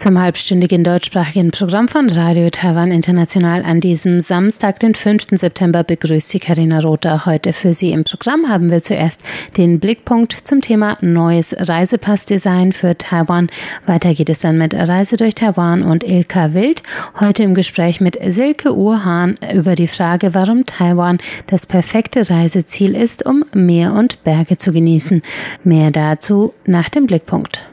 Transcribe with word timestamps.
Zum 0.00 0.18
halbstündigen 0.18 0.82
deutschsprachigen 0.82 1.50
Programm 1.50 1.86
von 1.86 2.08
Radio 2.08 2.48
Taiwan 2.48 2.90
International 2.90 3.62
an 3.62 3.80
diesem 3.80 4.22
Samstag, 4.22 4.78
den 4.78 4.94
5. 4.94 5.26
September, 5.32 5.84
begrüßt 5.84 6.30
Sie 6.30 6.38
Karina 6.38 6.78
Rother. 6.80 7.26
Heute 7.26 7.52
für 7.52 7.74
Sie 7.74 7.90
im 7.92 8.04
Programm 8.04 8.48
haben 8.48 8.70
wir 8.70 8.82
zuerst 8.82 9.20
den 9.58 9.78
Blickpunkt 9.78 10.32
zum 10.32 10.62
Thema 10.62 10.96
neues 11.02 11.54
Reisepassdesign 11.68 12.72
für 12.72 12.96
Taiwan. 12.96 13.48
Weiter 13.84 14.14
geht 14.14 14.30
es 14.30 14.40
dann 14.40 14.56
mit 14.56 14.72
Reise 14.72 15.18
durch 15.18 15.34
Taiwan 15.34 15.82
und 15.82 16.02
Ilka 16.02 16.54
Wild. 16.54 16.82
Heute 17.20 17.42
im 17.42 17.54
Gespräch 17.54 18.00
mit 18.00 18.18
Silke 18.26 18.74
Urhahn 18.74 19.36
über 19.52 19.74
die 19.74 19.86
Frage, 19.86 20.32
warum 20.32 20.64
Taiwan 20.64 21.18
das 21.48 21.66
perfekte 21.66 22.30
Reiseziel 22.30 22.96
ist, 22.96 23.26
um 23.26 23.44
Meer 23.52 23.92
und 23.92 24.24
Berge 24.24 24.56
zu 24.56 24.72
genießen. 24.72 25.20
Mehr 25.62 25.90
dazu 25.90 26.54
nach 26.64 26.88
dem 26.88 27.04
Blickpunkt. 27.04 27.69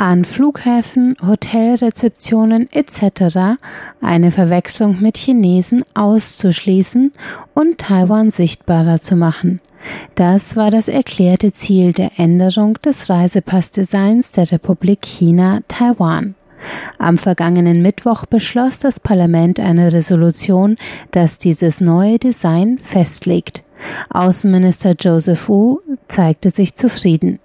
An 0.00 0.24
Flughäfen, 0.24 1.14
Hotelrezeptionen 1.20 2.68
etc. 2.72 3.58
eine 4.00 4.30
Verwechslung 4.30 5.02
mit 5.02 5.18
Chinesen 5.18 5.84
auszuschließen 5.92 7.12
und 7.52 7.78
Taiwan 7.78 8.30
sichtbarer 8.30 9.02
zu 9.02 9.14
machen. 9.14 9.60
Das 10.14 10.56
war 10.56 10.70
das 10.70 10.88
erklärte 10.88 11.52
Ziel 11.52 11.92
der 11.92 12.12
Änderung 12.16 12.78
des 12.82 13.10
Reisepassdesigns 13.10 14.32
der 14.32 14.50
Republik 14.50 15.02
China 15.02 15.60
Taiwan. 15.68 16.34
Am 16.98 17.18
vergangenen 17.18 17.82
Mittwoch 17.82 18.24
beschloss 18.24 18.78
das 18.78 19.00
Parlament 19.00 19.60
eine 19.60 19.92
Resolution, 19.92 20.76
das 21.10 21.36
dieses 21.36 21.82
neue 21.82 22.18
Design 22.18 22.78
festlegt. 22.82 23.64
Außenminister 24.10 24.94
Joseph 24.98 25.48
Wu 25.48 25.80
zeigte 26.08 26.50
sich 26.50 26.74
zufrieden. 26.74 27.38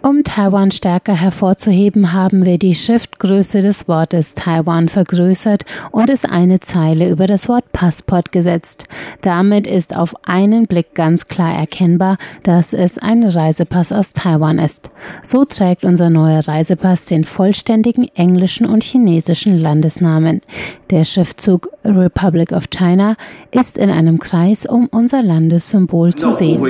Um 0.00 0.22
Taiwan 0.22 0.70
stärker 0.70 1.14
hervorzuheben, 1.14 2.12
haben 2.12 2.46
wir 2.46 2.58
die 2.58 2.76
Schriftgröße 2.76 3.62
des 3.62 3.88
Wortes 3.88 4.34
Taiwan 4.34 4.88
vergrößert 4.88 5.64
und 5.90 6.08
es 6.08 6.24
eine 6.24 6.60
Zeile 6.60 7.08
über 7.08 7.26
das 7.26 7.48
Wort 7.48 7.72
Passport 7.72 8.30
gesetzt. 8.30 8.84
Damit 9.22 9.66
ist 9.66 9.96
auf 9.96 10.14
einen 10.24 10.68
Blick 10.68 10.94
ganz 10.94 11.26
klar 11.26 11.52
erkennbar, 11.52 12.16
dass 12.44 12.72
es 12.72 12.98
ein 12.98 13.24
Reisepass 13.24 13.90
aus 13.90 14.12
Taiwan 14.12 14.60
ist. 14.60 14.88
So 15.22 15.44
trägt 15.44 15.84
unser 15.84 16.10
neuer 16.10 16.46
Reisepass 16.46 17.06
den 17.06 17.24
vollständigen 17.24 18.06
englischen 18.14 18.66
und 18.66 18.84
chinesischen 18.84 19.58
Landesnamen. 19.58 20.42
Der 20.90 21.04
Schriftzug 21.04 21.70
Republic 21.84 22.52
of 22.52 22.70
China 22.70 23.16
ist 23.50 23.76
in 23.76 23.90
einem 23.90 24.20
Kreis 24.20 24.64
um 24.64 24.86
unser 24.92 25.22
Landessymbol 25.22 26.14
zu 26.14 26.30
sehen. 26.30 26.60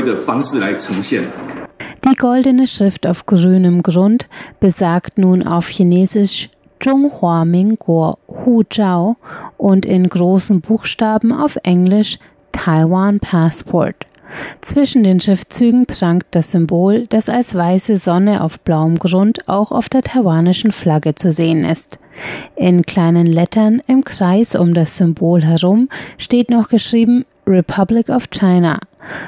Die 2.05 2.15
goldene 2.15 2.67
Schrift 2.67 3.07
auf 3.07 3.27
grünem 3.27 3.83
Grund 3.83 4.27
besagt 4.61 5.19
nun 5.19 5.43
auf 5.47 5.69
Chinesisch 5.69 6.51
Zhonghua 6.81 7.45
Minguo 7.45 8.19
Hu 8.29 8.63
Zhao 8.65 9.17
und 9.57 9.85
in 9.85 10.09
großen 10.09 10.61
Buchstaben 10.61 11.33
auf 11.33 11.57
Englisch 11.63 12.19
Taiwan 12.53 13.21
Passport. 13.21 14.07
Zwischen 14.61 15.05
den 15.05 15.21
Schriftzügen 15.21 15.87
prangt 15.87 16.27
das 16.33 16.51
Symbol, 16.51 17.07
das 17.09 17.29
als 17.29 17.55
weiße 17.55 17.97
Sonne 17.97 18.43
auf 18.43 18.61
blauem 18.61 18.99
Grund 18.99 19.49
auch 19.49 19.73
auf 19.73 19.89
der 19.89 20.03
taiwanischen 20.03 20.73
Flagge 20.73 21.15
zu 21.15 21.33
sehen 21.33 21.65
ist. 21.65 21.99
In 22.55 22.83
kleinen 22.83 23.27
Lettern 23.27 23.83
im 23.87 24.05
Kreis 24.05 24.55
um 24.55 24.75
das 24.75 24.97
Symbol 24.97 25.43
herum 25.43 25.89
steht 26.19 26.51
noch 26.51 26.69
geschrieben 26.69 27.25
Republic 27.49 28.09
of 28.11 28.29
China. 28.31 28.79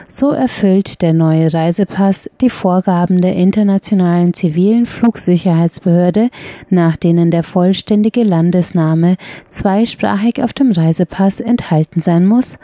So 0.09 0.31
erfüllt 0.31 1.01
der 1.03 1.13
neue 1.13 1.53
Reisepass 1.53 2.29
die 2.41 2.51
Vorgaben 2.51 3.21
der 3.21 3.35
internationalen 3.35 4.35
zivilen 4.35 4.87
Flugsicherheitsbehörde, 4.87 6.29
nach 6.69 6.97
denen 6.97 7.31
der 7.31 7.43
vollständige 7.43 8.23
Landesname 8.23 9.17
zweisprachig 9.49 10.43
auf 10.43 10.53
dem 10.53 10.73
Reisepass 10.73 11.41
enthalten 11.41 12.01
sein 12.01 12.27
muss 12.27 12.59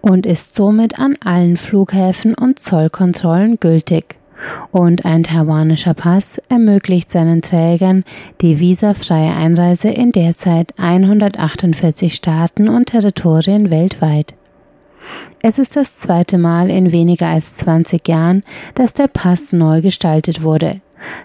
und 0.00 0.26
ist 0.26 0.54
somit 0.54 0.98
an 0.98 1.14
allen 1.24 1.56
Flughäfen 1.56 2.34
und 2.34 2.58
Zollkontrollen 2.58 3.60
gültig. 3.60 4.16
Und 4.70 5.04
ein 5.04 5.24
taiwanischer 5.24 5.94
Pass 5.94 6.40
ermöglicht 6.48 7.10
seinen 7.10 7.42
Trägern 7.42 8.04
die 8.40 8.60
visafreie 8.60 9.34
Einreise 9.34 9.88
in 9.88 10.12
derzeit 10.12 10.74
148 10.78 12.14
Staaten 12.14 12.68
und 12.68 12.86
Territorien 12.86 13.70
weltweit. 13.70 14.37
Es 15.40 15.58
ist 15.58 15.76
das 15.76 15.98
zweite 15.98 16.38
Mal 16.38 16.70
in 16.70 16.92
weniger 16.92 17.28
als 17.28 17.54
20 17.54 18.06
Jahren, 18.08 18.42
dass 18.74 18.94
der 18.94 19.08
Pass 19.08 19.52
neu 19.52 19.80
gestaltet 19.80 20.42
wurde. 20.42 20.80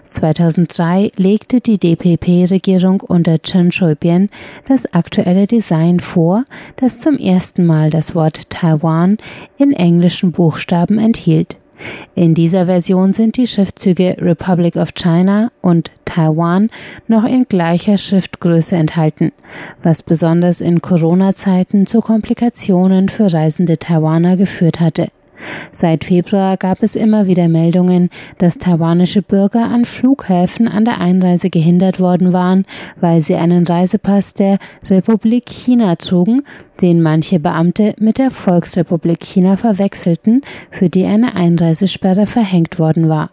2003 0.06 1.10
legte 1.16 1.60
die 1.60 1.78
DPP-Regierung 1.78 3.00
unter 3.00 3.42
Chen 3.42 3.72
Shui-bian 3.72 4.28
das 4.66 4.92
aktuelle 4.94 5.46
Design 5.46 6.00
vor, 6.00 6.44
das 6.76 6.98
zum 6.98 7.16
ersten 7.18 7.66
Mal 7.66 7.90
das 7.90 8.14
Wort 8.14 8.50
Taiwan 8.50 9.18
in 9.56 9.72
englischen 9.72 10.32
Buchstaben 10.32 10.98
enthielt. 10.98 11.56
In 12.14 12.34
dieser 12.34 12.66
Version 12.66 13.12
sind 13.12 13.36
die 13.36 13.46
Schriftzüge 13.46 14.16
Republic 14.20 14.76
of 14.76 14.94
China 14.94 15.50
und 15.60 15.90
Taiwan 16.04 16.70
noch 17.08 17.24
in 17.24 17.46
gleicher 17.48 17.98
Schriftgröße 17.98 18.76
enthalten, 18.76 19.32
was 19.82 20.02
besonders 20.02 20.60
in 20.60 20.80
Corona-Zeiten 20.80 21.86
zu 21.86 22.00
Komplikationen 22.00 23.08
für 23.08 23.32
reisende 23.32 23.78
Taiwaner 23.78 24.36
geführt 24.36 24.80
hatte. 24.80 25.08
Seit 25.72 26.04
Februar 26.04 26.56
gab 26.56 26.82
es 26.82 26.96
immer 26.96 27.26
wieder 27.26 27.48
Meldungen, 27.48 28.10
dass 28.38 28.58
taiwanische 28.58 29.22
Bürger 29.22 29.64
an 29.64 29.84
Flughäfen 29.84 30.68
an 30.68 30.84
der 30.84 31.00
Einreise 31.00 31.50
gehindert 31.50 32.00
worden 32.00 32.32
waren, 32.32 32.64
weil 33.00 33.20
sie 33.20 33.34
einen 33.34 33.66
Reisepass 33.66 34.34
der 34.34 34.58
Republik 34.88 35.48
China 35.48 35.96
trugen, 35.96 36.42
den 36.80 37.02
manche 37.02 37.40
Beamte 37.40 37.94
mit 37.98 38.18
der 38.18 38.30
Volksrepublik 38.30 39.20
China 39.22 39.56
verwechselten, 39.56 40.42
für 40.70 40.88
die 40.88 41.04
eine 41.04 41.34
Einreisesperre 41.34 42.26
verhängt 42.26 42.78
worden 42.78 43.08
war. 43.08 43.30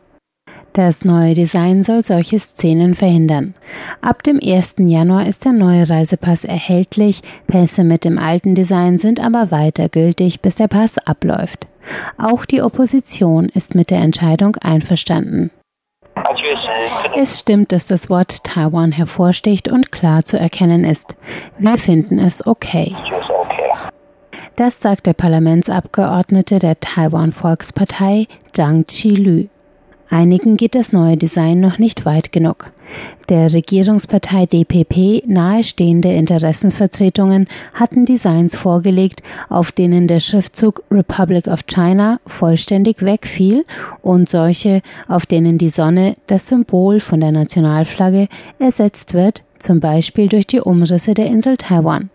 Das 0.73 1.03
neue 1.03 1.33
Design 1.33 1.83
soll 1.83 2.01
solche 2.01 2.39
Szenen 2.39 2.95
verhindern. 2.95 3.55
Ab 4.01 4.23
dem 4.23 4.39
1. 4.41 4.75
Januar 4.77 5.27
ist 5.27 5.43
der 5.43 5.51
neue 5.51 5.89
Reisepass 5.89 6.45
erhältlich, 6.45 7.21
Pässe 7.45 7.83
mit 7.83 8.05
dem 8.05 8.17
alten 8.17 8.55
Design 8.55 8.97
sind 8.97 9.19
aber 9.19 9.51
weiter 9.51 9.89
gültig, 9.89 10.39
bis 10.39 10.55
der 10.55 10.69
Pass 10.69 10.97
abläuft. 10.97 11.67
Auch 12.17 12.45
die 12.45 12.61
Opposition 12.61 13.49
ist 13.49 13.75
mit 13.75 13.89
der 13.89 13.99
Entscheidung 13.99 14.55
einverstanden. 14.57 15.51
Es 17.17 17.39
stimmt, 17.39 17.73
dass 17.73 17.85
das 17.85 18.09
Wort 18.09 18.45
Taiwan 18.45 18.93
hervorsticht 18.93 19.69
und 19.69 19.91
klar 19.91 20.23
zu 20.23 20.39
erkennen 20.39 20.85
ist. 20.85 21.17
Wir 21.57 21.77
finden 21.77 22.17
es 22.17 22.45
okay. 22.47 22.95
Das 24.55 24.79
sagt 24.79 25.05
der 25.05 25.13
Parlamentsabgeordnete 25.13 26.59
der 26.59 26.79
Taiwan 26.79 27.33
Volkspartei 27.33 28.27
Zhang 28.53 28.85
Qilü. 28.85 29.47
Einigen 30.11 30.57
geht 30.57 30.75
das 30.75 30.91
neue 30.91 31.15
Design 31.15 31.61
noch 31.61 31.77
nicht 31.77 32.05
weit 32.05 32.33
genug. 32.33 32.69
Der 33.29 33.53
Regierungspartei 33.53 34.45
DPP 34.45 35.25
nahestehende 35.25 36.11
Interessensvertretungen 36.11 37.47
hatten 37.73 38.03
Designs 38.03 38.57
vorgelegt, 38.57 39.23
auf 39.47 39.71
denen 39.71 40.09
der 40.09 40.19
Schriftzug 40.19 40.83
Republic 40.91 41.47
of 41.47 41.65
China 41.65 42.19
vollständig 42.27 43.05
wegfiel 43.05 43.63
und 44.01 44.27
solche, 44.27 44.81
auf 45.07 45.25
denen 45.25 45.57
die 45.57 45.69
Sonne, 45.69 46.15
das 46.27 46.45
Symbol 46.49 46.99
von 46.99 47.21
der 47.21 47.31
Nationalflagge, 47.31 48.27
ersetzt 48.59 49.13
wird, 49.13 49.43
zum 49.59 49.79
Beispiel 49.79 50.27
durch 50.27 50.45
die 50.45 50.59
Umrisse 50.59 51.13
der 51.13 51.27
Insel 51.27 51.55
Taiwan. 51.55 52.09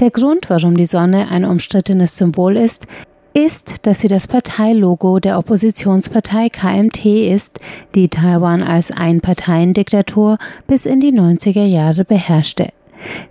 Der 0.00 0.10
Grund, 0.10 0.50
warum 0.50 0.76
die 0.76 0.86
Sonne 0.86 1.28
ein 1.30 1.44
umstrittenes 1.44 2.16
Symbol 2.16 2.56
ist, 2.56 2.86
ist, 3.34 3.86
dass 3.86 4.00
sie 4.00 4.08
das 4.08 4.26
Parteilogo 4.26 5.18
der 5.18 5.38
Oppositionspartei 5.38 6.48
KMT 6.48 7.04
ist, 7.04 7.60
die 7.94 8.08
Taiwan 8.08 8.62
als 8.62 8.90
Einparteiendiktatur 8.90 10.38
bis 10.66 10.86
in 10.86 11.00
die 11.00 11.12
90er 11.12 11.64
Jahre 11.64 12.04
beherrschte. 12.04 12.68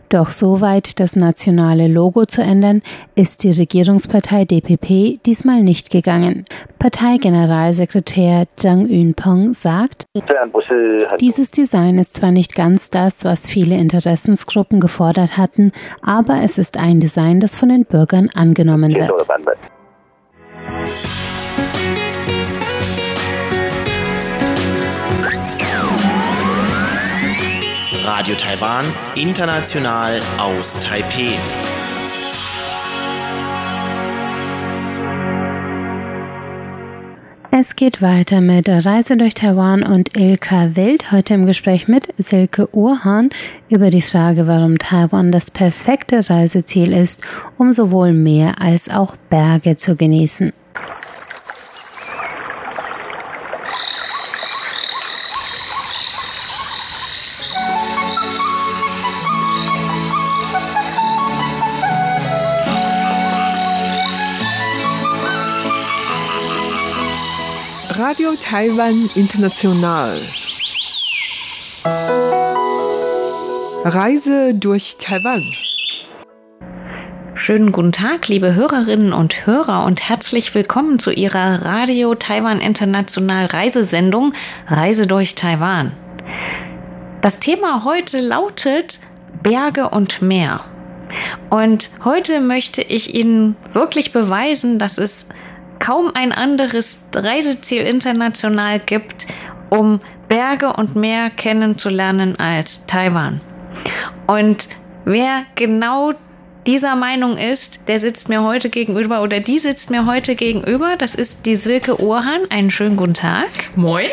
Doch 0.09 0.31
so 0.31 0.61
weit 0.61 1.01
das 1.01 1.17
nationale 1.17 1.87
Logo 1.87 2.25
zu 2.25 2.41
ändern, 2.41 2.81
ist 3.15 3.43
die 3.43 3.51
Regierungspartei 3.51 4.45
DPP 4.45 5.21
diesmal 5.25 5.61
nicht 5.61 5.89
gegangen. 5.89 6.45
Parteigeneralsekretär 6.79 8.45
Zhang 8.55 8.87
Yunpeng 8.87 9.53
sagt, 9.53 10.05
dieses 11.19 11.51
Design 11.51 11.99
ist 11.99 12.15
zwar 12.15 12.31
nicht 12.31 12.55
ganz 12.55 12.89
das, 12.89 13.25
was 13.25 13.47
viele 13.47 13.75
Interessensgruppen 13.75 14.79
gefordert 14.79 15.37
hatten, 15.37 15.73
aber 16.01 16.41
es 16.41 16.57
ist 16.57 16.77
ein 16.77 17.01
Design, 17.01 17.41
das 17.41 17.57
von 17.57 17.69
den 17.69 17.83
Bürgern 17.83 18.29
angenommen 18.33 18.95
wird. 18.95 19.11
Radio 28.17 28.33
Taiwan, 28.33 28.83
international 29.13 30.19
aus 30.39 30.79
Taipeh. 30.79 31.37
Es 37.51 37.75
geht 37.75 38.01
weiter 38.01 38.41
mit 38.41 38.67
Reise 38.67 39.17
durch 39.17 39.35
Taiwan 39.35 39.83
und 39.83 40.17
Ilka 40.17 40.75
Wild. 40.75 41.11
Heute 41.11 41.35
im 41.35 41.45
Gespräch 41.45 41.87
mit 41.87 42.11
Silke 42.17 42.75
Urhahn 42.75 43.29
über 43.69 43.91
die 43.91 44.01
Frage, 44.01 44.47
warum 44.47 44.79
Taiwan 44.79 45.31
das 45.31 45.51
perfekte 45.51 46.27
Reiseziel 46.27 46.93
ist, 46.93 47.23
um 47.59 47.71
sowohl 47.71 48.13
Meer 48.13 48.59
als 48.59 48.89
auch 48.89 49.15
Berge 49.29 49.77
zu 49.77 49.95
genießen. 49.95 50.53
Radio 67.99 68.29
Taiwan 68.39 69.09
International. 69.15 70.21
Reise 73.83 74.53
durch 74.53 74.97
Taiwan. 74.99 75.43
Schönen 77.33 77.71
guten 77.71 77.91
Tag, 77.91 78.27
liebe 78.27 78.53
Hörerinnen 78.53 79.13
und 79.13 79.47
Hörer 79.47 79.83
und 79.85 80.07
herzlich 80.07 80.53
willkommen 80.53 80.99
zu 80.99 81.09
Ihrer 81.09 81.65
Radio 81.65 82.13
Taiwan 82.13 82.61
International 82.61 83.47
Reisesendung 83.47 84.33
Reise 84.67 85.07
durch 85.07 85.33
Taiwan. 85.33 85.91
Das 87.21 87.39
Thema 87.39 87.83
heute 87.83 88.21
lautet 88.21 88.99
Berge 89.41 89.89
und 89.89 90.21
Meer. 90.21 90.59
Und 91.49 91.89
heute 92.03 92.41
möchte 92.41 92.83
ich 92.83 93.15
Ihnen 93.15 93.55
wirklich 93.73 94.11
beweisen, 94.11 94.77
dass 94.77 94.99
es 94.99 95.25
kaum 95.79 96.11
ein 96.13 96.31
anderes 96.31 96.99
Reiseziel 97.15 97.83
international 97.83 98.79
gibt, 98.79 99.27
um 99.69 99.99
Berge 100.27 100.73
und 100.73 100.95
Meer 100.95 101.29
kennenzulernen 101.29 102.39
als 102.39 102.85
Taiwan. 102.85 103.41
Und 104.25 104.69
wer 105.05 105.43
genau 105.55 106.13
dieser 106.67 106.97
Meinung 106.97 107.37
ist, 107.37 107.87
der 107.87 107.99
sitzt 107.99 108.27
mir 108.27 108.43
heute 108.43 108.69
gegenüber 108.69 109.21
oder 109.21 109.39
die 109.39 109.57
sitzt 109.57 109.89
mir 109.89 110.05
heute 110.05 110.35
gegenüber. 110.35 110.95
Das 110.97 111.15
ist 111.15 111.45
die 111.45 111.55
Silke 111.55 112.01
Ohrhahn. 112.01 112.41
Einen 112.49 112.71
schönen 112.71 112.97
guten 112.97 113.13
Tag. 113.13 113.47
Moin. 113.75 114.09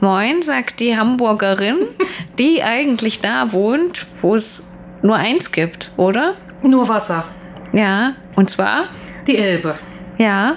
Moin, 0.00 0.40
sagt 0.42 0.78
die 0.78 0.96
Hamburgerin, 0.96 1.76
die 2.38 2.62
eigentlich 2.62 3.20
da 3.20 3.52
wohnt, 3.52 4.06
wo 4.22 4.36
es 4.36 4.64
nur 5.02 5.16
eins 5.16 5.50
gibt, 5.50 5.90
oder? 5.96 6.34
Nur 6.62 6.88
Wasser. 6.88 7.24
Ja, 7.72 8.14
und 8.36 8.48
zwar? 8.48 8.84
Die 9.26 9.36
Elbe. 9.36 9.76
Ja. 10.18 10.56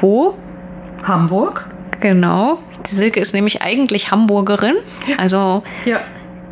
Wo? 0.00 0.34
Hamburg. 1.04 1.66
Genau. 2.00 2.58
Die 2.88 2.94
Silke 2.94 3.20
ist 3.20 3.34
nämlich 3.34 3.62
eigentlich 3.62 4.10
Hamburgerin. 4.10 4.74
Also 5.18 5.62
Ja. 5.84 6.00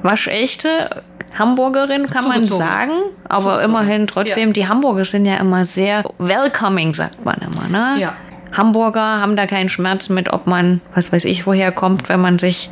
waschechte 0.03 1.03
Hamburgerin 1.39 2.07
kann 2.09 2.25
man 2.25 2.37
Zugezogen. 2.47 2.67
sagen. 2.67 2.93
Aber 3.29 3.41
Zugezogen. 3.55 3.65
immerhin 3.65 4.07
trotzdem, 4.07 4.49
Ja. 4.49 4.53
die 4.53 4.69
Hamburger 4.69 5.05
sind 5.05 5.27
ja 5.27 5.37
immer 5.37 5.65
sehr 5.65 6.05
welcoming, 6.19 6.95
sagt 6.95 7.25
man 7.25 7.37
immer. 7.37 7.69
Ne? 7.69 8.01
Ja. 8.01 8.15
Hamburger 8.57 9.21
haben 9.21 9.37
da 9.37 9.47
keinen 9.47 9.69
Schmerz 9.69 10.09
mit, 10.09 10.33
ob 10.33 10.47
man, 10.47 10.81
was 10.95 11.13
weiß 11.13 11.25
ich, 11.27 11.47
woher 11.47 11.71
kommt, 11.71 12.09
wenn 12.09 12.21
man 12.21 12.39
sich 12.39 12.71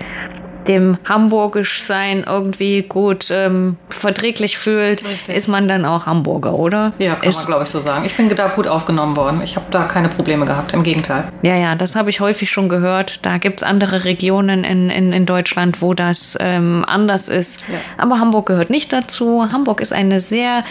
dem 0.69 0.99
Hamburgisch-Sein 1.09 2.25
irgendwie 2.27 2.83
gut 2.83 3.31
ähm, 3.31 3.77
verträglich 3.89 4.59
fühlt, 4.59 5.05
Richtig. 5.05 5.37
ist 5.37 5.49
man 5.49 5.69
dann 5.69 5.85
auch 5.85 6.07
Hamburger, 6.07 6.55
oder? 6.55 6.93
Ja, 6.99 7.15
kann 7.15 7.29
ist, 7.29 7.37
man 7.37 7.47
glaube 7.47 7.65
ich 7.65 7.71
so 7.71 7.81
sagen. 7.81 8.05
Ich 8.05 8.17
bin 8.17 8.29
da 8.29 8.49
gut 8.49 8.67
aufgenommen 8.67 9.17
worden. 9.17 9.41
Ich 9.45 9.57
habe 9.57 9.67
da 9.71 9.85
keine 9.85 10.09
Probleme 10.09 10.45
gehabt. 10.47 10.73
Im 10.73 10.83
Gegenteil. 10.83 11.25
Ja, 11.43 11.55
ja, 11.57 11.75
das 11.75 11.97
habe 11.97 12.11
ich 12.11 12.21
häufig 12.21 12.51
schon 12.51 12.69
gehört. 12.69 13.25
Da 13.25 13.39
gibt 13.39 13.61
es 13.61 13.63
andere 13.63 14.05
Regionen 14.05 14.65
in, 14.65 14.91
in, 14.91 15.13
in 15.13 15.27
Deutschland, 15.27 15.81
wo 15.83 15.95
das 15.95 16.37
ähm, 16.41 16.85
anders 16.87 17.29
ist. 17.29 17.61
Ja. 17.69 17.79
Aber 17.99 18.19
Hamburg 18.19 18.47
gehört 18.47 18.71
nicht 18.71 18.93
dazu. 18.93 19.47
Hamburg 19.53 19.81
ist 19.81 19.93
eine 19.93 20.21
sehr 20.21 20.65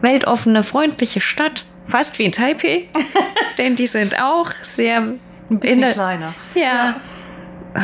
weltoffene, 0.00 0.62
freundliche 0.62 1.20
Stadt. 1.20 1.64
Fast 1.84 2.18
wie 2.18 2.24
in 2.24 2.32
Taipei. 2.32 2.88
Denn 3.58 3.74
die 3.76 3.86
sind 3.86 4.20
auch 4.22 4.50
sehr... 4.62 4.98
Ein 5.50 5.60
bisschen 5.60 5.80
der- 5.80 5.92
kleiner. 5.92 6.34
Ja. 6.54 6.96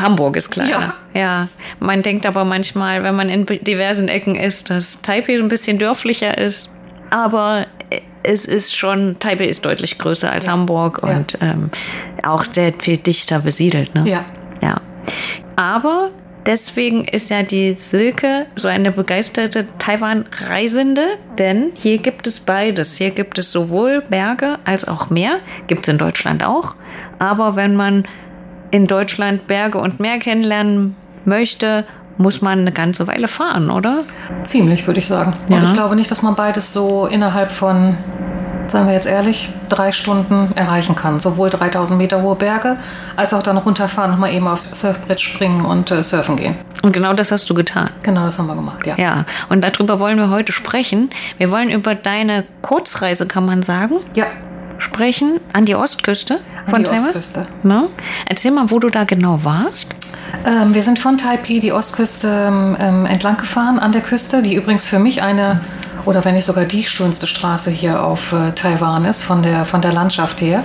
Hamburg 0.01 0.37
ist 0.37 0.51
kleiner. 0.51 0.95
Ja. 1.15 1.49
Man 1.81 2.03
denkt 2.03 2.27
aber 2.27 2.45
manchmal, 2.45 3.03
wenn 3.03 3.15
man 3.17 3.29
in 3.29 3.47
diversen 3.47 4.09
Ecken 4.09 4.35
ist, 4.37 4.71
dass 4.71 5.03
Taipei 5.03 5.37
ein 5.39 5.49
bisschen 5.49 5.79
dörflicher 5.79 6.37
ist. 6.39 6.69
Aber 7.11 7.67
es 8.23 8.47
ist 8.47 8.75
schon, 8.77 9.17
Taipei 9.21 9.47
ist 9.47 9.65
deutlich 9.65 9.99
größer 9.99 10.31
als 10.33 10.49
Hamburg 10.49 11.01
Ja. 11.03 11.11
und 11.17 11.39
ähm, 11.41 11.71
auch 12.23 12.45
sehr 12.45 12.73
viel 12.79 12.97
dichter 12.97 13.41
besiedelt. 13.41 13.95
Ne? 13.95 14.09
Ja. 14.09 14.25
Ja. 14.63 14.81
Aber 15.57 16.11
deswegen 16.47 17.05
ist 17.05 17.31
ja 17.31 17.43
die 17.43 17.75
Silke 17.75 18.47
so 18.57 18.69
eine 18.69 18.91
begeisterte 18.91 19.67
Taiwan-Reisende, 19.79 21.03
denn 21.39 21.73
hier 21.77 21.99
gibt 21.99 22.27
es 22.27 22.41
beides. 22.41 22.97
Hier 22.97 23.11
gibt 23.11 23.39
es 23.39 23.53
sowohl 23.53 24.03
Berge 24.09 24.59
als 24.65 24.87
auch 24.89 25.11
Meer. 25.11 25.37
Gibt 25.67 25.87
es 25.87 25.89
in 25.93 25.99
Deutschland 25.99 26.43
auch. 26.43 26.75
Aber 27.19 27.57
wenn 27.57 27.77
man 27.77 28.05
in 28.75 28.89
Deutschland 28.89 29.47
Berge 29.47 29.79
und 29.79 30.01
Meer 30.01 30.19
kennenlernen 30.19 30.97
möchte, 31.25 31.85
muss 32.19 32.43
man 32.43 32.59
eine 32.59 32.73
ganze 32.73 33.07
Weile 33.07 33.29
fahren, 33.29 33.71
oder? 33.71 34.03
Ziemlich, 34.43 34.85
würde 34.89 34.99
ich 34.99 35.07
sagen. 35.07 35.33
Ja. 35.49 35.59
Und 35.59 35.65
ich 35.67 35.73
glaube 35.75 35.95
nicht, 35.95 36.11
dass 36.11 36.23
man 36.23 36.35
beides 36.35 36.73
so 36.73 37.07
innerhalb 37.07 37.53
von, 37.53 37.97
seien 38.67 38.89
wir 38.89 38.95
jetzt 38.95 39.07
ehrlich, 39.07 39.49
drei 39.69 39.93
Stunden 39.93 40.51
erreichen 40.57 40.97
kann. 40.97 41.21
Sowohl 41.21 41.51
3000 41.51 41.97
Meter 41.97 42.21
hohe 42.23 42.35
Berge, 42.35 42.77
als 43.15 43.33
auch 43.33 43.45
dann 43.45 43.59
runterfahren, 43.59 44.11
nochmal 44.11 44.35
eben 44.35 44.49
aufs 44.49 44.69
Surfbrett 44.73 45.21
springen 45.21 45.65
und 45.65 45.93
äh, 45.93 46.03
surfen 46.03 46.35
gehen. 46.35 46.57
Und 46.83 46.93
genau 46.93 47.13
das 47.13 47.31
hast 47.31 47.49
du 47.49 47.55
getan. 47.55 47.91
Genau, 48.03 48.25
das 48.25 48.41
haben 48.41 48.49
wir 48.49 48.57
gemacht, 48.57 48.85
ja. 48.89 48.97
Ja, 48.99 49.25
und 49.51 49.63
darüber 49.63 50.01
wollen 50.01 50.19
wir 50.19 50.31
heute 50.31 50.51
sprechen. 50.53 51.11
Wir 51.39 51.53
wollen 51.53 51.71
über 51.71 51.95
deine 51.95 52.45
Kurzreise, 52.61 53.27
kann 53.27 53.47
man 53.47 53.63
sagen, 53.63 53.95
Ja, 54.17 54.27
sprechen 54.79 55.41
an 55.53 55.65
die 55.65 55.75
Ostküste 55.75 56.41
von 56.67 56.79
die 56.83 56.85
Taiwan. 56.91 57.07
Ostküste. 57.07 57.47
Ne? 57.63 57.89
Erzähl 58.27 58.51
mal, 58.51 58.71
wo 58.71 58.79
du 58.79 58.91
da 58.91 59.05
genau 59.05 59.43
warst. 59.45 59.89
Ähm, 60.47 60.75
wir 60.75 60.83
sind 60.83 60.99
von 60.99 61.17
Taipei 61.19 61.59
die 61.61 61.73
Ostküste 61.73 62.29
ähm, 62.81 63.07
entlang 63.07 63.37
gefahren, 63.37 63.79
an 63.79 63.93
der 63.93 64.01
Küste, 64.03 64.43
die 64.43 64.55
übrigens 64.55 64.85
für 64.87 64.99
mich 64.99 65.23
eine, 65.23 65.61
oder 66.05 66.25
wenn 66.25 66.35
nicht 66.35 66.45
sogar 66.45 66.65
die 66.65 66.85
schönste 66.85 67.27
Straße 67.27 67.71
hier 67.71 68.03
auf 68.05 68.33
äh, 68.33 68.53
Taiwan 68.53 69.05
ist, 69.05 69.23
von 69.23 69.43
der, 69.43 69.65
von 69.65 69.81
der 69.81 69.93
Landschaft 69.93 70.41
her. 70.41 70.63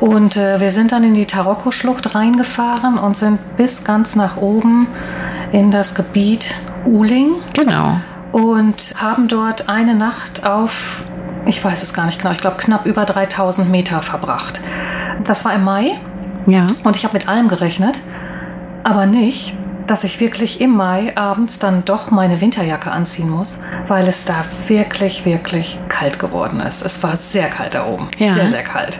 Und 0.00 0.36
äh, 0.36 0.60
wir 0.60 0.72
sind 0.72 0.92
dann 0.92 1.04
in 1.04 1.14
die 1.14 1.26
Taroko-Schlucht 1.26 2.14
reingefahren 2.14 2.98
und 2.98 3.16
sind 3.16 3.38
bis 3.56 3.84
ganz 3.84 4.16
nach 4.16 4.36
oben 4.36 4.86
in 5.52 5.70
das 5.70 5.94
Gebiet 5.94 6.48
Uling 6.84 7.34
Genau. 7.52 8.00
und 8.32 8.92
haben 8.96 9.28
dort 9.28 9.68
eine 9.68 9.94
Nacht 9.94 10.44
auf, 10.44 11.02
ich 11.46 11.64
weiß 11.64 11.82
es 11.82 11.92
gar 11.94 12.06
nicht 12.06 12.20
genau, 12.20 12.32
ich 12.32 12.40
glaube 12.40 12.56
knapp 12.56 12.86
über 12.86 13.04
3000 13.04 13.70
Meter 13.70 14.02
verbracht. 14.02 14.60
Das 15.24 15.44
war 15.44 15.54
im 15.54 15.64
Mai. 15.64 15.98
Ja. 16.46 16.66
Und 16.84 16.96
ich 16.96 17.04
habe 17.04 17.14
mit 17.14 17.28
allem 17.28 17.48
gerechnet, 17.48 18.00
aber 18.82 19.06
nicht, 19.06 19.54
dass 19.92 20.04
ich 20.04 20.20
wirklich 20.20 20.62
im 20.62 20.74
Mai 20.74 21.14
abends 21.18 21.58
dann 21.58 21.84
doch 21.84 22.10
meine 22.10 22.40
Winterjacke 22.40 22.90
anziehen 22.90 23.28
muss, 23.28 23.58
weil 23.88 24.08
es 24.08 24.24
da 24.24 24.42
wirklich, 24.66 25.26
wirklich 25.26 25.78
kalt 25.90 26.18
geworden 26.18 26.60
ist. 26.60 26.82
Es 26.82 27.02
war 27.02 27.18
sehr 27.18 27.50
kalt 27.50 27.74
da 27.74 27.84
oben. 27.84 28.08
Ja. 28.16 28.32
Sehr, 28.32 28.48
sehr 28.48 28.62
kalt. 28.62 28.98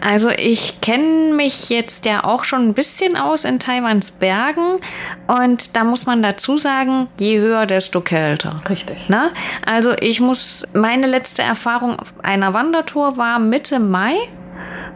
Also 0.00 0.30
ich 0.30 0.80
kenne 0.80 1.34
mich 1.34 1.68
jetzt 1.68 2.06
ja 2.06 2.24
auch 2.24 2.44
schon 2.44 2.66
ein 2.66 2.72
bisschen 2.72 3.18
aus 3.18 3.44
in 3.44 3.58
Taiwans 3.58 4.12
Bergen 4.12 4.78
und 5.26 5.76
da 5.76 5.84
muss 5.84 6.06
man 6.06 6.22
dazu 6.22 6.56
sagen, 6.56 7.08
je 7.18 7.38
höher, 7.38 7.66
desto 7.66 8.00
kälter. 8.00 8.56
Richtig. 8.70 9.08
Na? 9.08 9.32
Also 9.66 9.92
ich 10.00 10.20
muss, 10.20 10.66
meine 10.72 11.08
letzte 11.08 11.42
Erfahrung 11.42 11.98
auf 11.98 12.14
einer 12.22 12.54
Wandertour 12.54 13.18
war 13.18 13.38
Mitte 13.38 13.80
Mai, 13.80 14.14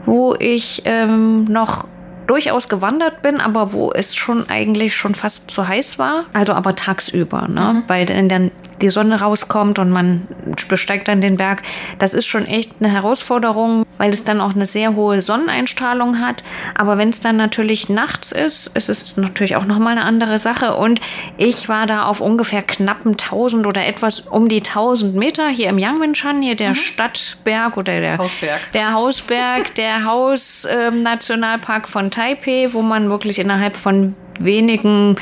wo 0.07 0.35
ich 0.35 0.81
ähm, 0.87 1.45
noch 1.45 1.87
durchaus 2.26 2.68
gewandert 2.68 3.23
bin, 3.23 3.40
aber 3.40 3.73
wo 3.73 3.92
es 3.92 4.14
schon 4.14 4.49
eigentlich 4.49 4.95
schon 4.95 5.14
fast 5.14 5.50
zu 5.50 5.66
heiß 5.66 5.99
war. 5.99 6.25
Also 6.33 6.52
aber 6.52 6.75
tagsüber, 6.75 7.49
ne? 7.49 7.83
weil 7.87 8.06
dann, 8.06 8.28
dann 8.28 8.50
die 8.80 8.90
Sonne 8.90 9.21
rauskommt 9.21 9.78
und 9.78 9.90
man 9.90 10.26
besteigt 10.68 11.09
dann 11.09 11.21
den 11.21 11.37
Berg. 11.37 11.62
Das 11.99 12.14
ist 12.14 12.26
schon 12.26 12.47
echt 12.47 12.73
eine 12.80 12.90
Herausforderung, 12.90 13.85
weil 13.99 14.11
es 14.11 14.25
dann 14.25 14.40
auch 14.40 14.54
eine 14.54 14.66
sehr 14.66 14.95
hohe 14.95 15.23
Sonneneinstrahlung 15.23 16.21
hat. 16.21 16.45
Aber 16.75 16.99
wenn 16.99 17.11
es 17.11 17.21
dann 17.21 17.37
natürlich 17.37 17.88
nachts 17.88 18.33
ist, 18.33 18.68
ist 18.76 18.88
es 18.88 19.16
natürlich 19.16 19.56
auch 19.56 19.64
nochmal 19.64 19.92
eine 19.92 20.04
andere 20.04 20.38
Sache. 20.38 20.76
Und 20.76 21.00
ich 21.37 21.68
war 21.68 21.87
da 21.87 22.04
auf 22.04 22.21
ungefähr 22.21 22.62
knappen 22.62 23.12
1000 23.12 23.66
oder 23.66 23.87
etwas 23.87 24.21
um 24.21 24.49
die 24.49 24.59
1000 24.59 25.14
Meter 25.14 25.49
hier 25.49 25.68
im 25.68 25.78
Yangmingshan, 25.78 26.42
hier 26.42 26.56
der 26.56 26.75
Stadtberg 26.75 27.76
oder 27.76 28.00
der 28.00 28.18
Hausberg. 28.18 28.61
der 28.73 28.92
Hausberg, 28.92 29.75
der 29.75 30.04
Haus-Nationalpark 30.06 31.88
von 31.88 32.11
Taipei, 32.11 32.68
wo 32.73 32.83
man 32.83 33.11
wirklich 33.11 33.38
innerhalb 33.38 33.76
von 33.76 34.14
wenigen 34.38 35.16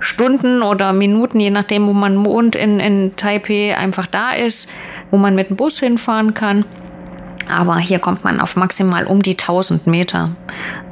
Stunden 0.00 0.62
oder 0.62 0.92
Minuten, 0.92 1.40
je 1.40 1.50
nachdem, 1.50 1.86
wo 1.86 1.92
man 1.92 2.24
wohnt, 2.24 2.54
in, 2.54 2.80
in 2.80 3.16
Taipei 3.16 3.76
einfach 3.76 4.06
da 4.06 4.30
ist, 4.30 4.68
wo 5.10 5.16
man 5.16 5.34
mit 5.34 5.48
dem 5.48 5.56
Bus 5.56 5.80
hinfahren 5.80 6.34
kann. 6.34 6.64
Aber 7.48 7.78
hier 7.78 7.98
kommt 7.98 8.24
man 8.24 8.40
auf 8.40 8.56
maximal 8.56 9.06
um 9.06 9.22
die 9.22 9.32
1000 9.38 9.86
Meter. 9.86 10.30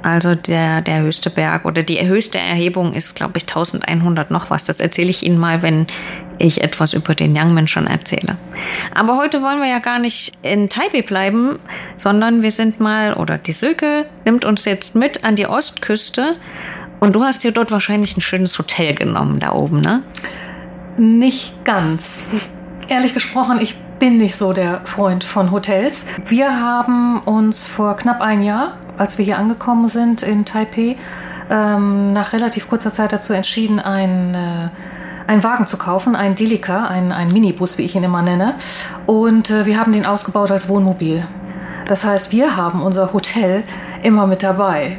Also 0.02 0.34
der, 0.34 0.82
der 0.82 1.00
höchste 1.00 1.30
Berg 1.30 1.64
oder 1.64 1.82
die 1.82 2.06
höchste 2.06 2.38
Erhebung 2.38 2.92
ist, 2.92 3.16
glaube 3.16 3.38
ich, 3.38 3.42
1100 3.44 4.30
noch 4.30 4.50
was. 4.50 4.64
Das 4.64 4.78
erzähle 4.78 5.10
ich 5.10 5.24
Ihnen 5.24 5.38
mal, 5.38 5.62
wenn 5.62 5.86
ich 6.38 6.62
etwas 6.62 6.92
über 6.92 7.14
den 7.14 7.34
Yangmen 7.34 7.66
schon 7.66 7.86
erzähle. 7.86 8.36
Aber 8.94 9.16
heute 9.16 9.42
wollen 9.42 9.60
wir 9.60 9.68
ja 9.68 9.78
gar 9.78 9.98
nicht 9.98 10.32
in 10.42 10.68
Taipei 10.68 11.02
bleiben, 11.02 11.58
sondern 11.96 12.42
wir 12.42 12.50
sind 12.50 12.80
mal, 12.80 13.14
oder 13.14 13.38
die 13.38 13.52
Silke 13.52 14.06
nimmt 14.24 14.44
uns 14.44 14.64
jetzt 14.64 14.94
mit 14.94 15.24
an 15.24 15.36
die 15.36 15.46
Ostküste. 15.46 16.36
Und 17.04 17.12
du 17.12 17.22
hast 17.22 17.44
dir 17.44 17.52
dort 17.52 17.70
wahrscheinlich 17.70 18.16
ein 18.16 18.22
schönes 18.22 18.58
Hotel 18.58 18.94
genommen 18.94 19.38
da 19.38 19.52
oben, 19.52 19.82
ne? 19.82 20.02
Nicht 20.96 21.62
ganz. 21.62 22.30
Ehrlich 22.88 23.12
gesprochen, 23.12 23.58
ich 23.60 23.76
bin 23.98 24.16
nicht 24.16 24.36
so 24.36 24.54
der 24.54 24.80
Freund 24.86 25.22
von 25.22 25.50
Hotels. 25.50 26.06
Wir 26.24 26.58
haben 26.58 27.18
uns 27.18 27.66
vor 27.66 27.94
knapp 27.96 28.22
ein 28.22 28.42
Jahr, 28.42 28.78
als 28.96 29.18
wir 29.18 29.24
hier 29.26 29.36
angekommen 29.36 29.88
sind 29.88 30.22
in 30.22 30.46
Taipei, 30.46 30.96
ähm, 31.50 32.14
nach 32.14 32.32
relativ 32.32 32.70
kurzer 32.70 32.90
Zeit 32.90 33.12
dazu 33.12 33.34
entschieden, 33.34 33.80
ein, 33.80 34.34
äh, 34.34 35.30
einen 35.30 35.44
Wagen 35.44 35.66
zu 35.66 35.76
kaufen, 35.76 36.16
einen 36.16 36.36
Delica, 36.36 36.86
einen, 36.86 37.12
einen 37.12 37.34
Minibus, 37.34 37.76
wie 37.76 37.82
ich 37.82 37.94
ihn 37.94 38.04
immer 38.04 38.22
nenne. 38.22 38.54
Und 39.04 39.50
äh, 39.50 39.66
wir 39.66 39.78
haben 39.78 39.92
den 39.92 40.06
ausgebaut 40.06 40.50
als 40.50 40.70
Wohnmobil. 40.70 41.22
Das 41.86 42.02
heißt, 42.06 42.32
wir 42.32 42.56
haben 42.56 42.80
unser 42.80 43.12
Hotel 43.12 43.62
immer 44.04 44.26
mit 44.26 44.42
dabei. 44.42 44.96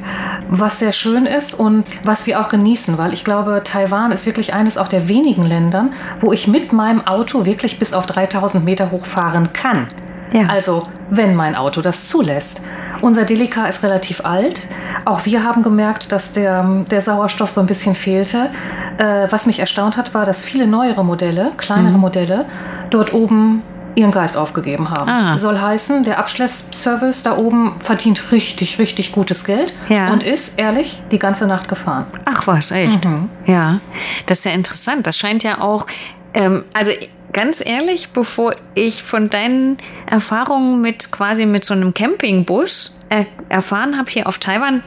Was 0.50 0.80
sehr 0.80 0.92
schön 0.92 1.26
ist 1.26 1.54
und 1.54 1.86
was 2.04 2.28
wir 2.28 2.42
auch 2.42 2.50
genießen, 2.50 2.98
weil 2.98 3.14
ich 3.14 3.24
glaube, 3.24 3.62
Taiwan 3.64 4.12
ist 4.12 4.26
wirklich 4.26 4.54
eines 4.54 4.78
auch 4.78 4.88
der 4.88 5.08
wenigen 5.08 5.44
Ländern, 5.44 5.94
wo 6.20 6.34
ich 6.34 6.48
mit 6.48 6.74
meinem 6.74 7.06
Auto 7.06 7.46
wirklich 7.46 7.80
bis 7.80 7.94
auf 7.94 8.06
3000 8.06 8.64
Meter 8.64 8.92
hochfahren 8.92 9.54
kann. 9.54 9.88
Ja. 10.34 10.48
Also, 10.48 10.84
wenn 11.10 11.36
mein 11.36 11.56
Auto 11.56 11.82
das 11.82 12.10
zulässt. 12.10 12.62
Unser 13.02 13.26
Delica 13.26 13.68
ist 13.68 13.84
relativ 13.84 14.26
alt. 14.26 14.68
Auch 15.06 15.26
wir 15.26 15.44
haben 15.44 15.64
gemerkt, 15.64 16.12
dass 16.12 16.32
der, 16.32 16.64
der 16.90 17.02
Sauerstoff 17.02 17.52
so 17.52 17.62
ein 17.62 17.68
bisschen 17.68 17.94
fehlte. 17.94 18.50
Äh, 18.98 19.28
was 19.30 19.46
mich 19.46 19.60
erstaunt 19.60 19.98
hat, 19.98 20.14
war, 20.14 20.26
dass 20.26 20.44
viele 20.44 20.68
neuere 20.68 21.06
Modelle, 21.06 21.52
kleinere 21.58 21.94
mhm. 21.94 22.00
Modelle, 22.00 22.46
dort 22.90 23.14
oben 23.14 23.62
ihren 23.96 24.12
Geist 24.12 24.38
aufgegeben 24.38 24.90
haben. 24.90 25.10
Ah. 25.10 25.38
Soll 25.38 25.60
heißen, 25.60 26.04
der 26.04 26.20
Abschlussservice 26.20 27.24
da 27.24 27.38
oben 27.38 27.74
verdient 27.80 28.32
richtig, 28.32 28.78
richtig 28.78 29.12
gutes 29.12 29.46
Geld 29.46 29.74
ja. 29.90 30.12
und 30.12 30.24
ist, 30.24 30.60
ehrlich, 30.60 31.00
die 31.12 31.20
ganze 31.20 31.48
Nacht 31.48 31.68
gefahren. 31.68 32.06
Ach 32.26 32.46
was, 32.48 32.72
echt? 32.72 33.06
Mhm. 33.06 33.30
Ja, 33.46 33.80
das 34.26 34.40
ist 34.40 34.46
ja 34.46 34.52
interessant. 34.52 35.08
Das 35.08 35.18
scheint 35.18 35.44
ja 35.44 35.62
auch, 35.62 35.88
ähm, 36.34 36.66
also 36.74 36.92
ganz 37.32 37.66
ehrlich, 37.66 38.10
bevor 38.10 38.54
ich 38.76 39.04
von 39.04 39.30
deinen 39.30 39.78
Erfahrungen 40.10 40.82
mit 40.82 41.12
quasi 41.12 41.46
mit 41.46 41.66
so 41.66 41.74
einem 41.74 41.94
Campingbus 41.94 42.96
er 43.10 43.26
erfahren 43.50 43.98
habe 43.98 44.10
hier 44.10 44.28
auf 44.28 44.40
Taiwan, 44.40 44.84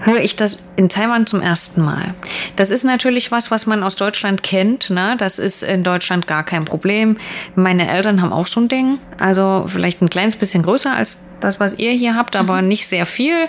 höre 0.00 0.20
ich 0.20 0.36
das 0.36 0.71
in 0.76 0.88
Taiwan 0.88 1.26
zum 1.26 1.40
ersten 1.40 1.82
Mal. 1.82 2.14
Das 2.56 2.70
ist 2.70 2.84
natürlich 2.84 3.30
was, 3.30 3.50
was 3.50 3.66
man 3.66 3.82
aus 3.82 3.96
Deutschland 3.96 4.42
kennt. 4.42 4.90
Ne? 4.90 5.16
Das 5.18 5.38
ist 5.38 5.62
in 5.62 5.84
Deutschland 5.84 6.26
gar 6.26 6.44
kein 6.44 6.64
Problem. 6.64 7.16
Meine 7.54 7.88
Eltern 7.88 8.22
haben 8.22 8.32
auch 8.32 8.46
so 8.46 8.60
ein 8.60 8.68
Ding. 8.68 8.98
Also 9.18 9.66
vielleicht 9.68 10.02
ein 10.02 10.10
kleines 10.10 10.36
bisschen 10.36 10.62
größer 10.62 10.94
als 10.94 11.18
das, 11.42 11.60
was 11.60 11.78
ihr 11.78 11.92
hier 11.92 12.14
habt, 12.14 12.36
aber 12.36 12.62
mhm. 12.62 12.68
nicht 12.68 12.86
sehr 12.86 13.06
viel. 13.06 13.48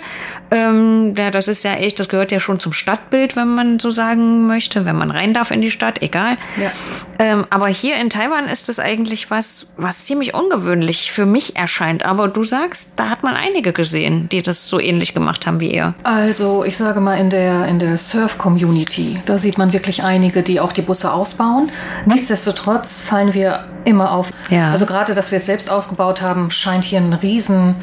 Ähm, 0.52 1.16
ja, 1.18 1.32
das 1.32 1.48
ist 1.48 1.64
ja 1.64 1.74
echt, 1.74 2.00
das 2.00 2.10
gehört 2.10 2.32
ja 2.32 2.40
schon 2.40 2.60
zum 2.60 2.74
Stadtbild, 2.74 3.36
wenn 3.36 3.56
man 3.56 3.80
so 3.80 3.92
sagen 3.92 4.46
möchte, 4.48 4.86
wenn 4.86 4.96
man 4.96 5.12
rein 5.12 5.34
darf 5.34 5.52
in 5.52 5.62
die 5.62 5.72
Stadt, 5.72 6.02
egal. 6.02 6.38
Ja. 6.62 6.72
Ähm, 7.20 7.46
aber 7.50 7.68
hier 7.68 7.96
in 7.96 8.10
Taiwan 8.10 8.46
ist 8.46 8.70
das 8.70 8.80
eigentlich 8.80 9.32
was, 9.32 9.68
was 9.78 10.04
ziemlich 10.04 10.34
ungewöhnlich 10.34 11.12
für 11.12 11.26
mich 11.26 11.56
erscheint. 11.56 12.04
Aber 12.06 12.28
du 12.28 12.44
sagst, 12.44 12.94
da 12.98 13.10
hat 13.10 13.24
man 13.24 13.36
einige 13.36 13.74
gesehen, 13.74 14.30
die 14.30 14.42
das 14.42 14.68
so 14.68 14.80
ähnlich 14.80 15.14
gemacht 15.14 15.48
haben 15.48 15.60
wie 15.60 15.74
ihr. 15.74 15.94
Also, 16.04 16.64
ich 16.64 16.78
sage 16.78 17.00
mal, 17.00 17.13
in 17.18 17.30
der, 17.30 17.66
in 17.68 17.80
der 17.80 17.98
Surf-Community, 17.98 19.20
da 19.26 19.38
sieht 19.38 19.58
man 19.58 19.74
wirklich 19.74 20.04
einige, 20.04 20.44
die 20.44 20.60
auch 20.60 20.72
die 20.72 20.82
Busse 20.82 21.12
ausbauen. 21.14 21.70
Nichtsdestotrotz 22.06 23.02
fallen 23.02 23.34
wir 23.34 23.66
immer 23.86 24.12
auf. 24.12 24.32
Ja. 24.50 24.72
Also 24.72 24.86
gerade, 24.86 25.14
dass 25.14 25.32
wir 25.32 25.38
es 25.38 25.46
selbst 25.46 25.70
ausgebaut 25.70 26.22
haben, 26.22 26.52
scheint 26.52 26.84
hier 26.84 27.00
ein 27.00 27.14
riesen 27.14 27.76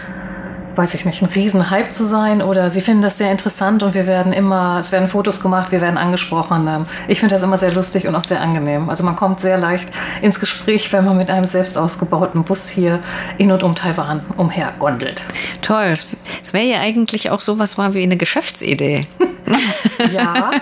weiß 0.81 0.95
ich 0.95 1.05
nicht, 1.05 1.21
ein 1.21 1.27
Riesenhype 1.27 1.91
zu 1.91 2.07
sein 2.07 2.41
oder 2.41 2.71
sie 2.71 2.81
finden 2.81 3.03
das 3.03 3.19
sehr 3.19 3.31
interessant 3.31 3.83
und 3.83 3.93
wir 3.93 4.07
werden 4.07 4.33
immer, 4.33 4.79
es 4.81 4.93
werden 4.93 5.09
Fotos 5.11 5.43
gemacht, 5.43 5.73
wir 5.73 5.83
werden 5.83 5.99
angesprochen. 5.99 6.67
Ähm, 6.69 6.87
ich 7.07 7.21
finde 7.21 7.35
das 7.35 7.43
immer 7.43 7.59
sehr 7.59 7.73
lustig 7.73 8.09
und 8.09 8.15
auch 8.15 8.25
sehr 8.25 8.41
angenehm. 8.41 8.89
Also 8.89 9.05
man 9.05 9.15
kommt 9.15 9.41
sehr 9.41 9.59
leicht 9.59 9.91
ins 10.23 10.41
Gespräch, 10.41 10.91
wenn 10.95 11.05
man 11.05 11.19
mit 11.19 11.29
einem 11.29 11.45
selbst 11.45 11.77
ausgebauten 11.77 12.45
Bus 12.45 12.71
hier 12.71 12.99
in 13.37 13.53
und 13.53 13.63
um 13.63 13.75
Taiwan 13.75 14.23
umhergondelt. 14.39 15.23
Toll. 15.61 15.93
Es 16.43 16.55
wäre 16.55 16.65
ja 16.65 16.81
eigentlich 16.81 17.29
auch 17.29 17.43
sowas 17.43 17.77
mal 17.77 17.93
wie 17.93 18.03
eine 18.03 18.17
Geschäftsidee. 18.17 19.03
ja. 20.13 20.53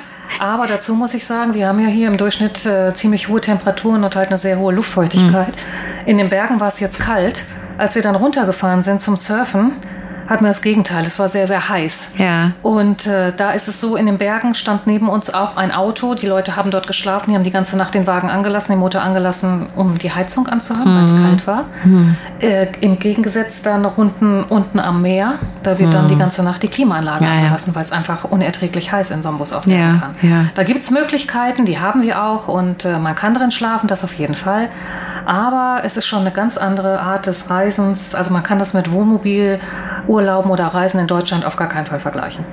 Aber 0.41 0.67
dazu 0.67 0.95
muss 0.95 1.15
ich 1.15 1.25
sagen, 1.25 1.55
wir 1.55 1.69
haben 1.69 1.79
ja 1.79 1.87
hier 1.87 2.09
im 2.09 2.17
Durchschnitt 2.17 2.67
äh, 2.67 2.93
ziemlich 2.93 3.29
hohe 3.29 3.41
Temperaturen 3.41 4.03
und 4.03 4.17
halt 4.17 4.31
eine 4.31 4.39
sehr 4.39 4.59
hohe 4.59 4.73
Luftfeuchtigkeit. 4.73 5.55
Mhm. 5.55 6.07
In 6.07 6.19
den 6.19 6.29
Bergen 6.29 6.59
war 6.59 6.69
es 6.69 6.81
jetzt 6.81 6.99
kalt. 6.99 7.45
Als 7.77 7.95
wir 7.95 8.03
dann 8.03 8.17
runtergefahren 8.17 8.83
sind 8.83 9.01
zum 9.01 9.17
Surfen, 9.17 9.71
hatten 10.29 10.45
wir 10.45 10.49
das 10.49 10.63
Gegenteil. 10.63 11.05
Es 11.05 11.19
war 11.19 11.29
sehr, 11.29 11.47
sehr 11.47 11.69
heiß. 11.69 12.13
Ja. 12.19 12.53
Und 12.63 13.07
äh, 13.07 13.33
da 13.35 13.53
ist 13.53 13.67
es 13.67 13.81
so, 13.81 13.97
in 13.97 14.07
den 14.07 14.19
Bergen 14.19 14.55
stand 14.55 14.87
neben 14.87 15.09
uns 15.09 15.33
auch 15.33 15.57
ein 15.57 15.73
Auto. 15.73 16.15
Die 16.15 16.27
Leute 16.27 16.55
haben 16.57 16.71
dort 16.71 16.87
geschlafen, 16.87 17.31
die 17.31 17.37
haben 17.37 17.45
die 17.45 17.51
ganze 17.51 17.77
Nacht 17.77 17.95
den 17.95 18.07
Wagen 18.07 18.29
angelassen, 18.29 18.73
den 18.73 18.81
Motor 18.81 19.01
angelassen, 19.01 19.67
um 19.75 19.97
die 19.99 20.13
Heizung 20.13 20.47
anzuhaben, 20.47 20.93
mhm. 20.93 20.97
weil 20.99 21.05
es 21.05 21.13
mhm. 21.13 21.25
kalt 21.25 21.47
war. 21.47 21.65
Mhm. 21.85 22.17
Äh, 22.41 22.67
Im 22.81 22.99
Gegensatz 22.99 23.63
dann 23.63 23.87
unten, 23.87 24.45
unten 24.45 24.81
am 24.81 25.01
Meer, 25.01 25.35
da 25.63 25.79
wird 25.79 25.89
mhm. 25.89 25.93
dann 25.93 26.09
die 26.09 26.17
ganze 26.17 26.43
Nacht 26.43 26.63
die 26.63 26.69
Klimaanlage 26.69 27.25
ja, 27.25 27.31
angelassen, 27.31 27.75
weil 27.75 27.85
es 27.85 27.93
einfach 27.93 28.25
unerträglich 28.25 28.93
heiß 28.93 29.11
in 29.11 29.23
so 29.23 29.31
einem 29.31 29.39
Bus 29.39 29.55
auf 29.55 29.67
ja, 29.67 29.95
kann. 29.95 30.15
Ja. 30.21 30.45
Da 30.55 30.63
gibt 30.63 30.83
es 30.83 30.91
Möglichkeiten, 30.91 31.65
die 31.65 31.79
haben 31.79 32.03
wir 32.03 32.23
auch 32.23 32.49
und 32.49 32.85
äh, 32.85 32.99
man 32.99 33.15
kann 33.15 33.33
drin 33.33 33.51
schlafen, 33.51 33.87
das 33.87 34.05
auf 34.05 34.13
jeden 34.15 34.35
Fall. 34.35 34.69
Aber 35.29 35.83
es 35.85 35.99
ist 35.99 36.07
schon 36.07 36.21
eine 36.21 36.31
ganz 36.31 36.57
andere 36.57 37.01
Art 37.01 37.27
des 37.27 37.51
Reisens. 37.51 38.15
Also 38.15 38.33
man 38.33 38.43
kann 38.43 38.59
das 38.59 38.73
mit 38.73 38.91
Wohnmobil, 38.91 39.61
Urlauben 40.07 40.51
oder 40.51 40.69
Reisen 40.69 40.99
in 41.01 41.07
Deutschland 41.07 41.45
auf 41.45 41.57
gar 41.57 41.69
keinen 41.69 41.85
Fall 41.85 42.01
vergleichen. 42.01 42.47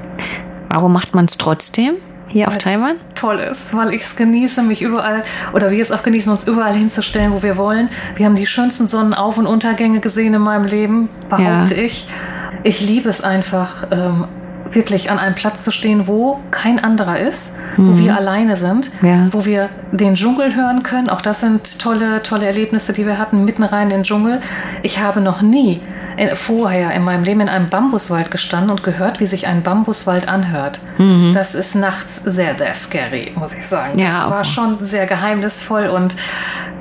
Warum 0.70 0.91
macht 0.91 1.15
man 1.15 1.24
es 1.24 1.38
trotzdem? 1.38 1.94
Hier 2.27 2.50
auf 2.50 2.58
Taiwan? 2.58 2.96
Toll 3.13 3.39
ist, 3.39 3.74
weil 3.77 3.94
ich 3.94 4.01
es 4.01 4.17
genieße, 4.17 4.62
mich 4.62 4.82
überall 4.82 5.24
oder 5.53 5.72
wir 5.72 5.82
es 5.82 5.94
auch 5.94 6.03
genießen, 6.03 6.29
uns 6.29 6.44
überall 6.44 6.74
hinzustellen, 6.74 7.32
wo 7.32 7.41
wir 7.41 7.55
wollen. 7.55 7.88
Wir 8.17 8.25
haben 8.25 8.36
die 8.36 8.46
schönsten 8.46 8.88
Sonnenauf- 8.88 9.38
und 9.38 9.48
Untergänge 9.48 10.01
gesehen 10.01 10.34
in 10.34 10.41
meinem 10.41 10.65
Leben, 10.65 11.08
behaupte 11.29 11.75
ja. 11.75 11.82
ich. 11.82 12.10
Ich 12.63 12.82
liebe 12.82 13.08
es 13.08 13.22
einfach, 13.22 13.86
ähm, 13.91 14.25
wirklich 14.72 15.12
an 15.12 15.19
einem 15.19 15.36
Platz 15.36 15.63
zu 15.63 15.72
stehen, 15.72 16.07
wo 16.07 16.39
kein 16.51 16.84
anderer 16.84 17.19
ist, 17.19 17.57
mhm. 17.77 17.88
wo 17.88 17.98
wir 17.98 18.15
alleine 18.15 18.57
sind, 18.57 18.91
ja. 19.01 19.27
wo 19.31 19.45
wir 19.45 19.69
den 19.91 20.15
Dschungel 20.15 20.55
hören 20.55 20.84
können. 20.84 21.10
Auch 21.10 21.22
das 21.22 21.41
sind 21.41 21.79
tolle, 21.79 22.24
tolle 22.24 22.45
Erlebnisse, 22.45 22.93
die 22.93 23.05
wir 23.05 23.17
hatten, 23.17 23.45
mitten 23.45 23.63
rein 23.63 23.84
in 23.84 23.89
den 23.89 24.03
Dschungel. 24.03 24.41
Ich 24.84 25.00
habe 25.00 25.22
noch 25.22 25.41
nie 25.41 25.81
vorher 26.34 26.91
in 26.91 27.03
meinem 27.03 27.24
Leben 27.24 27.41
in 27.41 27.50
einem 27.50 27.67
Bambuswald 27.67 28.31
gestanden 28.31 28.69
und 28.72 28.84
gehört, 28.84 29.19
wie 29.19 29.25
sich 29.25 29.48
ein 29.48 29.63
Bambuswald 29.63 30.27
anhört. 30.27 30.79
Mhm. 30.98 31.31
Das 31.34 31.55
ist 31.55 31.75
nachts 31.75 32.24
sehr, 32.24 32.57
sehr 32.57 32.74
scary, 32.74 33.31
muss 33.36 33.53
ich 33.53 33.65
sagen. 33.65 34.00
Ja, 34.00 34.24
das 34.24 34.29
war 34.29 34.45
schon 34.45 34.86
sehr 34.86 35.05
geheimnisvoll 35.05 35.88
und 35.88 36.15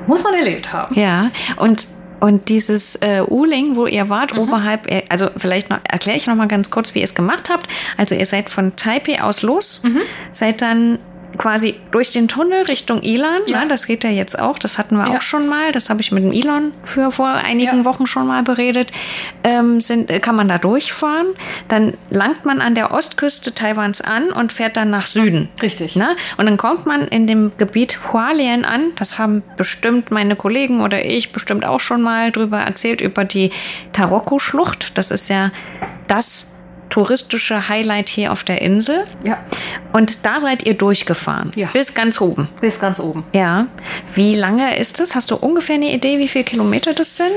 muss 0.07 0.23
man 0.23 0.33
erlebt 0.33 0.71
haben. 0.71 0.97
Ja, 0.97 1.29
und 1.57 1.87
und 2.25 2.49
dieses 2.49 2.95
äh, 3.01 3.21
Uling, 3.21 3.75
wo 3.75 3.85
ihr 3.85 4.09
wart, 4.09 4.33
mhm. 4.33 4.39
oberhalb, 4.39 4.89
äh, 4.89 5.03
also 5.09 5.29
vielleicht 5.37 5.69
erkläre 5.69 6.17
ich 6.17 6.25
noch 6.25 6.33
mal 6.33 6.47
ganz 6.47 6.71
kurz, 6.71 6.95
wie 6.95 6.99
ihr 6.99 7.05
es 7.05 7.13
gemacht 7.13 7.51
habt. 7.51 7.67
Also 7.97 8.15
ihr 8.15 8.25
seid 8.25 8.49
von 8.49 8.75
Taipei 8.75 9.21
aus 9.21 9.43
los, 9.43 9.83
mhm. 9.83 9.99
seid 10.31 10.63
dann 10.63 10.97
quasi 11.37 11.75
durch 11.91 12.11
den 12.11 12.27
Tunnel 12.27 12.63
Richtung 12.63 13.01
Ilan. 13.01 13.41
Ja. 13.47 13.61
Ne? 13.61 13.67
Das 13.67 13.87
geht 13.87 14.03
ja 14.03 14.09
jetzt 14.09 14.37
auch. 14.37 14.59
Das 14.59 14.77
hatten 14.77 14.97
wir 14.97 15.07
ja. 15.07 15.17
auch 15.17 15.21
schon 15.21 15.47
mal. 15.47 15.71
Das 15.71 15.89
habe 15.89 16.01
ich 16.01 16.11
mit 16.11 16.23
dem 16.23 16.31
Elon 16.31 16.73
für 16.83 17.11
vor 17.11 17.27
einigen 17.27 17.79
ja. 17.79 17.85
Wochen 17.85 18.07
schon 18.07 18.27
mal 18.27 18.43
beredet. 18.43 18.91
Ähm, 19.43 19.81
sind, 19.81 20.09
äh, 20.09 20.19
kann 20.19 20.35
man 20.35 20.47
da 20.47 20.57
durchfahren. 20.57 21.27
Dann 21.67 21.93
langt 22.09 22.45
man 22.45 22.61
an 22.61 22.75
der 22.75 22.91
Ostküste 22.91 23.53
Taiwans 23.53 24.01
an 24.01 24.31
und 24.31 24.51
fährt 24.51 24.77
dann 24.77 24.89
nach 24.89 25.07
Süden. 25.07 25.49
Richtig. 25.61 25.95
Ne? 25.95 26.15
Und 26.37 26.45
dann 26.45 26.57
kommt 26.57 26.85
man 26.85 27.07
in 27.07 27.27
dem 27.27 27.51
Gebiet 27.57 28.11
Hualien 28.11 28.65
an. 28.65 28.91
Das 28.95 29.17
haben 29.17 29.43
bestimmt 29.57 30.11
meine 30.11 30.35
Kollegen 30.35 30.81
oder 30.81 31.05
ich 31.05 31.31
bestimmt 31.31 31.65
auch 31.65 31.79
schon 31.79 32.01
mal 32.01 32.31
drüber 32.31 32.59
erzählt, 32.59 33.01
über 33.01 33.23
die 33.25 33.51
Taroko-Schlucht. 33.93 34.97
Das 34.97 35.11
ist 35.11 35.29
ja 35.29 35.51
das 36.07 36.54
touristische 36.89 37.67
Highlight 37.67 38.09
hier 38.09 38.31
auf 38.31 38.43
der 38.43 38.61
Insel. 38.61 39.03
Ja. 39.23 39.37
Und 39.93 40.25
da 40.25 40.39
seid 40.39 40.63
ihr 40.63 40.75
durchgefahren. 40.75 41.51
Ja. 41.55 41.67
Bis 41.73 41.93
ganz 41.93 42.21
oben. 42.21 42.47
Bis 42.61 42.79
ganz 42.79 42.99
oben. 42.99 43.23
Ja. 43.33 43.67
Wie 44.13 44.35
lange 44.35 44.77
ist 44.77 44.99
das? 44.99 45.15
Hast 45.15 45.31
du 45.31 45.35
ungefähr 45.35 45.75
eine 45.75 45.93
Idee, 45.93 46.19
wie 46.19 46.27
viele 46.27 46.43
Kilometer 46.43 46.93
das 46.93 47.15
sind? 47.17 47.31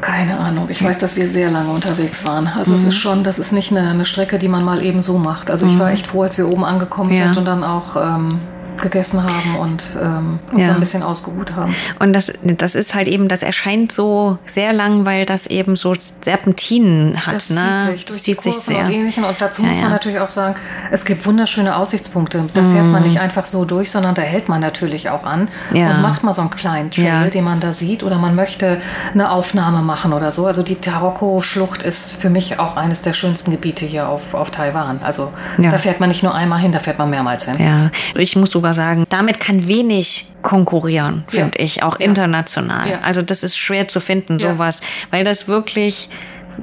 Keine 0.00 0.38
Ahnung. 0.38 0.68
Ich 0.70 0.82
weiß, 0.82 0.98
dass 0.98 1.16
wir 1.16 1.28
sehr 1.28 1.50
lange 1.50 1.70
unterwegs 1.70 2.24
waren. 2.26 2.46
Also 2.48 2.72
mhm. 2.72 2.76
es 2.76 2.84
ist 2.84 2.96
schon, 2.96 3.24
das 3.24 3.38
ist 3.38 3.52
nicht 3.52 3.70
eine, 3.70 3.88
eine, 3.88 4.04
Strecke, 4.04 4.38
die 4.38 4.48
man 4.48 4.64
mal 4.64 4.82
eben 4.82 5.02
so 5.02 5.18
macht. 5.18 5.50
Also 5.50 5.66
mhm. 5.66 5.72
ich 5.72 5.78
war 5.78 5.90
echt 5.90 6.06
froh, 6.06 6.22
als 6.22 6.38
wir 6.38 6.48
oben 6.48 6.64
angekommen 6.64 7.12
ja. 7.12 7.24
sind 7.24 7.38
und 7.38 7.44
dann 7.44 7.64
auch 7.64 7.96
ähm, 7.96 8.40
gegessen 8.80 9.22
haben 9.22 9.56
und 9.56 9.82
ähm, 10.02 10.38
uns 10.52 10.62
Ja. 10.66 10.74
ein 10.74 10.80
bisschen 10.80 11.02
ausgeruht 11.02 11.54
haben. 11.56 11.74
Und 11.98 12.12
das, 12.12 12.32
das 12.42 12.74
ist 12.74 12.94
halt 12.94 13.08
eben, 13.08 13.28
das 13.28 13.42
erscheint 13.42 13.92
so 13.92 14.38
sehr 14.46 14.72
lang, 14.72 15.04
weil 15.06 15.26
das 15.26 15.46
eben 15.46 15.76
so 15.76 15.94
Serpentinen 16.20 17.26
hat. 17.26 17.34
Das 17.36 17.50
ne? 17.50 17.60
zieht 17.60 17.92
sich 17.92 18.04
das 18.06 18.22
zieht 18.22 18.40
sich 18.42 18.54
sehr. 18.56 18.84
und 18.84 18.90
ähnlichen. 18.92 19.24
Und 19.24 19.40
dazu 19.40 19.62
Ja, 19.62 19.68
muss 19.68 19.76
man 19.78 19.84
ja. 19.84 19.88
Mhm. 19.88 19.92
natürlich 19.94 20.20
auch 20.20 20.28
sagen, 20.28 20.54
es 20.90 21.04
gibt 21.04 21.24
wunderschöne 21.26 21.76
Aussichtspunkte. 21.76 22.44
Da 22.54 22.64
fährt 22.64 22.84
man 22.84 23.02
nicht 23.02 23.20
einfach 23.20 23.46
so 23.46 23.64
durch, 23.64 23.90
sondern 23.90 24.14
da 24.14 24.22
hält 24.22 24.48
man 24.48 24.60
natürlich 24.60 25.10
auch 25.10 25.24
an 25.24 25.48
und 25.72 26.02
macht 26.02 26.22
mal 26.22 26.32
so 26.32 26.42
einen 26.42 26.50
kleinen 26.50 26.90
Trail, 26.90 27.30
den 27.30 27.44
man 27.44 27.60
da 27.60 27.72
sieht. 27.72 28.02
Oder 28.02 28.18
man 28.18 28.34
möchte 28.34 28.80
eine 29.12 29.30
Aufnahme 29.30 29.82
machen 29.82 30.12
oder 30.12 30.32
so. 30.32 30.46
Also 30.46 30.62
die 30.62 30.76
Taroko-Schlucht 30.76 31.82
ist 31.82 32.12
für 32.16 32.30
mich 32.30 32.58
auch 32.58 32.76
eines 32.76 33.02
der 33.02 33.12
schönsten 33.12 33.50
Gebiete 33.50 33.86
hier 33.86 34.08
auf, 34.08 34.34
auf 34.34 34.50
Taiwan. 34.50 35.00
Also 35.02 35.32
da 35.58 35.78
fährt 35.78 36.00
man 36.00 36.08
nicht 36.08 36.22
nur 36.22 36.34
einmal 36.34 36.58
hin, 36.60 36.72
da 36.72 36.78
fährt 36.78 36.98
man 36.98 37.10
mehrmals 37.10 37.44
hin. 37.46 37.56
Ja, 37.58 37.90
ich 38.14 38.36
muss 38.36 38.50
sogar 38.50 38.67
sagen, 38.74 39.04
damit 39.08 39.40
kann 39.40 39.68
wenig 39.68 40.26
konkurrieren, 40.42 41.24
Ja. 41.30 41.40
finde 41.42 41.58
ich, 41.58 41.82
auch 41.82 41.98
Ja. 41.98 42.06
international. 42.06 42.88
Ja. 42.90 43.00
Also 43.02 43.22
das 43.22 43.42
ist 43.42 43.56
schwer 43.58 43.88
zu 43.88 44.00
finden, 44.00 44.38
Ja. 44.38 44.52
sowas, 44.52 44.80
weil 45.10 45.24
das 45.24 45.48
wirklich, 45.48 46.08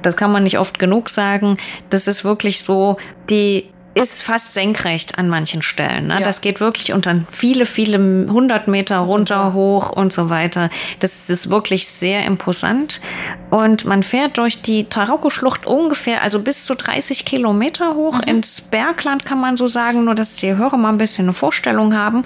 das 0.01 0.17
kann 0.17 0.31
man 0.31 0.43
nicht 0.43 0.57
oft 0.59 0.79
genug 0.79 1.09
sagen, 1.09 1.57
das 1.89 2.07
ist 2.07 2.24
wirklich 2.24 2.62
so, 2.62 2.97
die 3.29 3.65
ist 3.95 4.23
fast 4.23 4.53
senkrecht 4.53 5.17
an 5.17 5.29
manchen 5.29 5.61
Stellen. 5.61 6.07
Ne? 6.07 6.15
Ja. 6.15 6.19
Das 6.19 6.41
geht 6.41 6.59
wirklich 6.59 6.91
unter 6.91 7.21
viele, 7.29 7.65
viele 7.65 7.97
hundert 7.97 8.67
Meter 8.67 8.97
runter, 8.97 9.53
hoch 9.53 9.89
und 9.89 10.11
so 10.11 10.29
weiter. 10.29 10.69
Das 10.99 11.29
ist 11.29 11.49
wirklich 11.49 11.87
sehr 11.87 12.25
imposant. 12.25 12.99
Und 13.51 13.85
man 13.85 14.03
fährt 14.03 14.37
durch 14.37 14.61
die 14.61 14.83
Taroko-Schlucht 14.83 15.65
ungefähr, 15.65 16.21
also 16.21 16.39
bis 16.39 16.65
zu 16.65 16.75
30 16.75 17.23
Kilometer 17.23 17.95
hoch 17.95 18.19
ins 18.19 18.59
Bergland, 18.59 19.25
kann 19.25 19.39
man 19.39 19.55
so 19.55 19.67
sagen, 19.67 20.03
nur 20.03 20.13
dass 20.13 20.35
die 20.35 20.57
Hörer 20.57 20.75
mal 20.75 20.89
ein 20.89 20.97
bisschen 20.97 21.25
eine 21.25 21.33
Vorstellung 21.33 21.95
haben. 21.95 22.25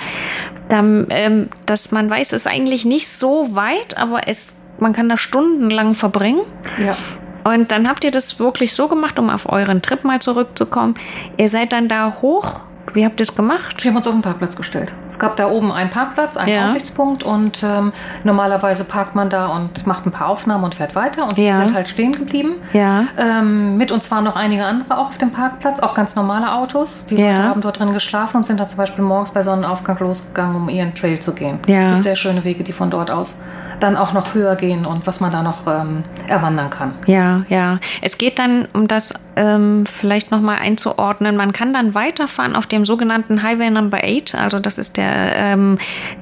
Dann, 0.69 1.05
ähm, 1.11 1.49
dass 1.67 1.91
man 1.91 2.09
weiß, 2.09 2.33
es 2.33 2.45
ist 2.45 2.47
eigentlich 2.47 2.83
nicht 2.83 3.07
so 3.07 3.55
weit, 3.55 3.95
aber 3.95 4.27
es, 4.27 4.55
man 4.79 4.93
kann 4.93 5.07
da 5.07 5.17
stundenlang 5.17 5.93
verbringen. 5.93 6.41
Ja. 6.83 6.97
Und 7.43 7.71
dann 7.71 7.87
habt 7.87 8.03
ihr 8.03 8.11
das 8.11 8.39
wirklich 8.39 8.73
so 8.73 8.87
gemacht, 8.87 9.17
um 9.19 9.29
auf 9.29 9.49
euren 9.51 9.81
Trip 9.81 10.03
mal 10.03 10.19
zurückzukommen. 10.19 10.95
Ihr 11.37 11.49
seid 11.49 11.71
dann 11.71 11.87
da 11.87 12.13
hoch. 12.21 12.61
Wie 12.95 13.05
habt 13.05 13.19
ihr 13.19 13.23
es 13.23 13.35
gemacht? 13.35 13.83
Wir 13.83 13.91
haben 13.91 13.97
uns 13.97 14.07
auf 14.07 14.13
den 14.13 14.23
Parkplatz 14.23 14.55
gestellt. 14.55 14.91
Es 15.09 15.19
gab 15.19 15.35
da 15.35 15.47
oben 15.47 15.71
einen 15.71 15.91
Parkplatz, 15.91 16.37
einen 16.37 16.49
Ja. 16.51 16.65
Aussichtspunkt 16.65 17.21
und 17.21 17.61
ähm, 17.61 17.93
normalerweise 18.23 18.83
parkt 18.83 19.13
man 19.13 19.29
da 19.29 19.45
und 19.47 19.85
macht 19.85 20.07
ein 20.07 20.11
paar 20.11 20.27
Aufnahmen 20.27 20.63
und 20.63 20.73
fährt 20.73 20.95
weiter 20.95 21.25
und 21.25 21.37
Ja. 21.37 21.59
wir 21.59 21.65
sind 21.67 21.75
halt 21.75 21.87
stehen 21.87 22.13
geblieben. 22.13 22.53
Ja. 22.73 23.03
Ähm, 23.15 23.77
mit 23.77 23.91
uns 23.91 24.09
waren 24.09 24.23
noch 24.23 24.35
einige 24.35 24.65
andere 24.65 24.97
auch 24.97 25.09
auf 25.09 25.19
dem 25.19 25.29
Parkplatz, 25.29 25.79
auch 25.81 25.93
ganz 25.93 26.15
normale 26.15 26.51
Autos. 26.51 27.05
Die. 27.05 27.17
Leute 27.17 27.43
haben 27.43 27.61
dort 27.61 27.77
drin 27.77 27.93
geschlafen 27.93 28.37
und 28.37 28.47
sind 28.47 28.59
dann 28.59 28.69
zum 28.69 28.77
Beispiel 28.77 29.03
morgens 29.03 29.29
bei 29.31 29.43
Sonnenaufgang 29.43 29.99
losgegangen, 29.99 30.55
um 30.55 30.67
ihren 30.67 30.95
Trail 30.95 31.19
zu 31.19 31.35
gehen. 31.35 31.59
Es 31.67 31.87
gibt 31.89 32.01
sehr 32.03 32.15
schöne 32.15 32.43
Wege, 32.43 32.63
die 32.63 32.73
von 32.73 32.89
dort 32.89 33.11
aus 33.11 33.39
dann 33.79 33.95
auch 33.95 34.13
noch 34.13 34.33
höher 34.33 34.55
gehen 34.55 34.85
und 34.85 35.07
was 35.07 35.19
man 35.19 35.31
da 35.31 35.41
noch 35.41 35.65
ähm, 35.67 36.03
erwandern 36.27 36.69
kann. 36.69 36.93
Ja, 37.05 37.43
ja. 37.49 37.79
Es 38.01 38.17
geht 38.17 38.37
dann, 38.39 38.67
um 38.73 38.87
das 38.87 39.13
ähm, 39.35 39.85
vielleicht 39.85 40.31
nochmal 40.31 40.57
einzuordnen, 40.59 41.37
man 41.37 41.53
kann 41.53 41.73
dann 41.73 41.95
weiterfahren 41.95 42.55
auf 42.55 42.67
dem 42.67 42.85
sogenannten 42.85 43.41
Highway 43.41 43.69
Number 43.69 43.99
8, 44.03 44.35
also 44.35 44.59
das 44.59 44.77
ist 44.77 44.97
der, 44.97 45.35
ähm, 45.35 45.77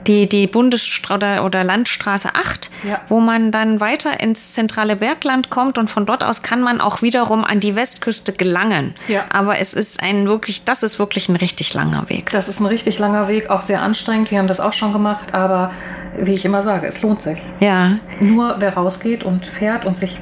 die, 0.06 0.30
die 0.30 0.46
Bundesstraße 0.48 1.42
oder, 1.42 1.64
Landstraße 1.64 2.30
8, 2.36 2.70
Ja. 2.88 3.00
wo 3.08 3.20
man 3.20 3.52
dann 3.52 3.80
weiter 3.80 4.20
ins 4.20 4.54
zentrale 4.54 4.96
Bergland 4.96 5.50
kommt 5.50 5.78
und 5.78 5.90
von 5.90 6.06
dort 6.06 6.24
aus 6.24 6.44
kann 6.44 6.62
man 6.62 6.80
auch 6.82 7.02
wiederum 7.02 7.44
an 7.44 7.60
die 7.60 7.76
Westküste 7.76 8.34
gelangen. 8.34 8.94
Ja. 9.08 9.24
Aber 9.30 9.58
es 9.58 9.74
ist 9.74 10.04
ein 10.04 10.28
wirklich, 10.28 10.64
das 10.66 10.84
ist 10.84 11.00
wirklich 11.00 11.28
ein 11.30 11.36
richtig 11.38 11.74
langer 11.74 12.10
Weg. 12.10 12.30
Das 12.32 12.48
ist 12.50 12.60
ein 12.60 12.66
richtig 12.68 13.00
langer 13.00 13.28
Weg, 13.28 13.50
auch 13.50 13.62
sehr 13.62 13.82
anstrengend. 13.82 14.30
Wir 14.32 14.38
haben 14.40 14.48
das 14.48 14.60
auch 14.60 14.74
schon 14.74 14.94
gemacht, 14.94 15.34
aber 15.34 15.72
wie 16.20 16.34
ich 16.34 16.46
immer 16.46 16.62
sage, 16.62 16.88
es 16.88 17.02
lohnt 17.02 17.22
sich. 17.22 17.40
Ja, 17.60 17.98
Nur 18.20 18.56
wer 18.60 18.74
rausgeht 18.74 19.24
und 19.24 19.46
fährt 19.46 19.86
und 19.86 19.98
sich 19.98 20.18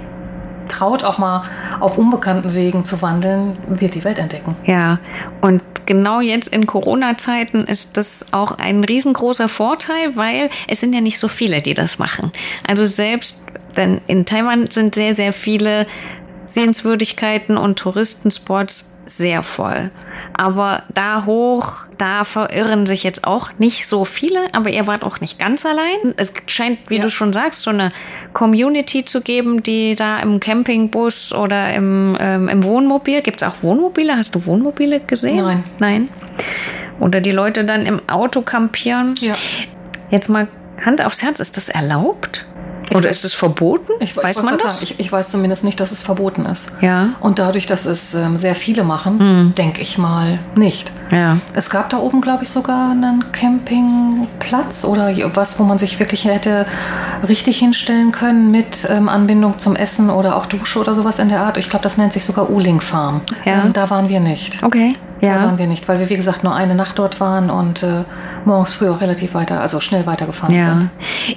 traut, 0.67 1.03
auch 1.03 1.17
mal 1.17 1.43
auf 1.79 1.97
unbekannten 1.97 2.53
Wegen 2.53 2.85
zu 2.85 3.01
wandeln, 3.01 3.57
wird 3.67 3.95
die 3.95 4.03
Welt 4.03 4.19
entdecken. 4.19 4.55
Ja, 4.65 4.99
und 5.41 5.61
genau 5.85 6.21
jetzt 6.21 6.47
in 6.49 6.65
Corona-Zeiten 6.65 7.65
ist 7.65 7.97
das 7.97 8.25
auch 8.31 8.57
ein 8.57 8.83
riesengroßer 8.83 9.47
Vorteil, 9.47 10.15
weil 10.15 10.49
es 10.67 10.79
sind 10.79 10.93
ja 10.93 11.01
nicht 11.01 11.19
so 11.19 11.27
viele, 11.27 11.61
die 11.61 11.73
das 11.73 11.99
machen. 11.99 12.31
Also 12.67 12.85
selbst, 12.85 13.38
denn 13.77 14.01
in 14.07 14.25
Taiwan 14.25 14.69
sind 14.69 14.95
sehr, 14.95 15.15
sehr 15.15 15.33
viele 15.33 15.85
Sehenswürdigkeiten 16.47 17.57
und 17.57 17.77
Touristenspots 17.77 18.94
sehr 19.05 19.43
voll. 19.43 19.91
Aber 20.33 20.83
da 20.93 21.25
hoch, 21.25 21.73
da 21.97 22.23
verirren 22.23 22.85
sich 22.85 23.03
jetzt 23.03 23.25
auch 23.25 23.49
nicht 23.59 23.87
so 23.87 24.03
viele, 24.05 24.39
aber 24.53 24.69
ihr 24.71 24.87
wart 24.87 25.03
auch 25.03 25.19
nicht 25.21 25.37
ganz 25.39 25.65
allein. 25.65 26.13
Es 26.17 26.33
scheint, 26.47 26.79
wie 26.89 26.97
Ja. 26.97 27.03
du 27.03 27.09
schon 27.09 27.31
sagst, 27.33 27.61
so 27.61 27.69
eine 27.69 27.91
Community 28.33 29.05
zu 29.05 29.21
geben, 29.21 29.61
die 29.63 29.95
da 29.95 30.19
im 30.19 30.39
Campingbus 30.39 31.33
oder 31.33 31.73
im, 31.73 32.17
ähm, 32.19 32.49
im 32.49 32.63
Wohnmobil, 32.63 33.21
gibt 33.21 33.41
es 33.41 33.47
auch 33.47 33.61
Wohnmobile? 33.61 34.15
Hast 34.17 34.33
du 34.35 34.45
Wohnmobile 34.45 34.99
gesehen? 35.01 35.43
Nein. 35.45 35.63
Nein. 35.79 36.09
Oder 36.99 37.21
die 37.21 37.31
Leute 37.31 37.63
dann 37.63 37.85
im 37.85 38.01
Auto 38.09 38.41
kampieren. 38.41 39.15
Ja. 39.21 39.35
Jetzt 40.09 40.29
mal 40.29 40.47
Hand 40.83 41.03
aufs 41.03 41.21
Herz, 41.23 41.39
ist 41.39 41.57
das 41.57 41.69
erlaubt? 41.69 42.44
Oder 42.95 43.10
ist 43.10 43.25
es 43.25 43.34
verboten? 43.34 43.91
Ich, 43.99 44.15
Weiß 44.15 44.38
ich 44.38 44.43
man 44.43 44.58
das? 44.58 44.79
Sagen, 44.79 44.91
ich, 44.97 44.99
ich 44.99 45.12
weiß 45.12 45.29
zumindest 45.29 45.63
nicht, 45.63 45.79
dass 45.79 45.91
es 45.91 46.01
verboten 46.01 46.45
ist. 46.45 46.71
Ja. 46.81 47.10
Und 47.19 47.39
dadurch, 47.39 47.65
dass 47.65 47.86
es 47.86 48.13
ähm, 48.13 48.38
sehr 48.38 48.55
viele 48.55 48.84
machen, 48.84 49.53
denke 49.58 49.81
ich 49.81 49.97
mal 49.97 50.39
nicht. 50.55 50.91
ja. 51.12 51.38
Es 51.53 51.69
gab 51.69 51.89
da 51.89 51.97
oben, 51.97 52.21
glaube 52.21 52.43
ich, 52.43 52.49
sogar 52.49 52.91
einen 52.91 53.31
Campingplatz 53.31 54.86
oder 54.86 55.12
was, 55.36 55.60
wo 55.60 55.63
man 55.63 55.77
sich 55.77 55.99
wirklich 55.99 56.25
hätte 56.25 56.65
richtig 57.27 57.60
hinstellen 57.60 58.12
können 58.12 58.51
mit 58.51 58.88
ähm, 58.89 59.10
Anbindung 59.10 59.60
zum 59.60 59.75
Essen 59.75 60.10
oder 60.10 60.36
auch 60.36 60.45
Dusche 60.45 60.79
oder 60.79 60.93
sowas 60.95 61.19
in 61.19 61.29
der 61.29 61.41
Art. 61.41 61.58
Ich 61.58 61.69
glaube, 61.69 61.84
das 61.84 61.97
nennt 61.97 62.13
sich 62.13 62.25
sogar 62.25 62.49
Uling 62.49 62.81
Farm. 62.81 63.21
Ja. 63.45 63.63
Ähm, 63.63 63.73
da 63.73 63.89
waren 63.89 64.10
wir 64.10 64.19
nicht. 64.19 64.63
Okay. 64.63 64.95
Da 65.21 65.28
Ja. 65.28 65.36
waren 65.45 65.58
wir 65.58 65.67
nicht, 65.67 65.88
weil 65.88 65.99
wir, 65.99 66.10
wie 66.10 66.15
gesagt, 66.17 66.43
nur 66.43 66.54
eine 66.54 66.75
Nacht 66.75 66.99
dort 66.99 67.19
waren 67.19 67.49
und 67.49 67.84
äh, 67.84 68.04
morgens 68.45 68.73
früh 68.73 68.89
auch 68.89 69.01
relativ 69.01 69.34
weiter, 69.34 69.62
also 69.62 69.80
schnell 69.80 70.06
weitergefahren 70.06 70.54
Ja, 70.56 70.65
sind. 70.65 70.89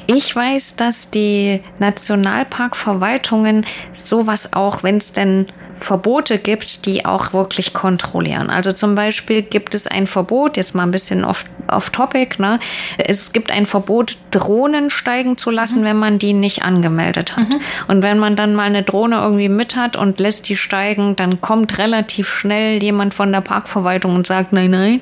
ich 0.07 0.35
weiß, 0.35 0.77
dass 0.77 1.11
die 1.11 1.63
Nationalparkverwaltungen 1.79 3.65
sowas 3.93 4.53
auch, 4.53 4.83
wenn 4.83 4.97
es 4.99 5.13
denn 5.13 5.47
Verbote 5.73 6.39
gibt, 6.39 6.87
die 6.87 7.05
auch 7.07 7.33
wirklich 7.33 7.73
kontrollieren. 7.73 8.51
Also 8.51 8.73
zum 8.73 8.97
Beispiel 8.97 9.43
gibt 9.43 9.77
es 9.77 9.87
ein 9.87 10.09
Verbot, 10.09 10.57
jetzt 10.57 10.75
mal 10.75 10.83
ein 10.83 10.91
bisschen 10.91 11.25
off, 11.25 11.45
off 11.69 11.91
topic, 11.91 12.41
ne? 12.41 12.59
Es 12.99 13.33
gibt 13.33 13.53
ein 13.53 13.65
Verbot, 13.65 14.17
Drohnen 14.33 14.91
steigen 14.91 15.37
zu 15.39 15.53
lassen, 15.53 15.85
wenn 15.85 15.97
man 15.97 16.19
die 16.19 16.33
nicht 16.33 16.65
angemeldet 16.65 17.37
hat. 17.37 17.47
Und 17.87 18.03
wenn 18.03 18.19
man 18.19 18.35
dann 18.35 18.57
mal 18.57 18.65
eine 18.65 18.83
Drohne 18.83 19.19
irgendwie 19.21 19.49
mit 19.49 19.77
hat 19.77 19.97
und 19.97 20.19
lässt 20.19 20.49
die 20.49 20.57
steigen, 20.57 21.15
dann 21.15 21.41
kommt 21.41 21.79
relativ 21.79 22.29
schnell 22.29 22.83
jemand 22.83 23.15
von 23.15 23.31
der 23.31 23.41
Parkverwaltung 23.69 24.15
und 24.15 24.27
sagt, 24.27 24.53
nein, 24.53 24.71
nein. 24.71 25.01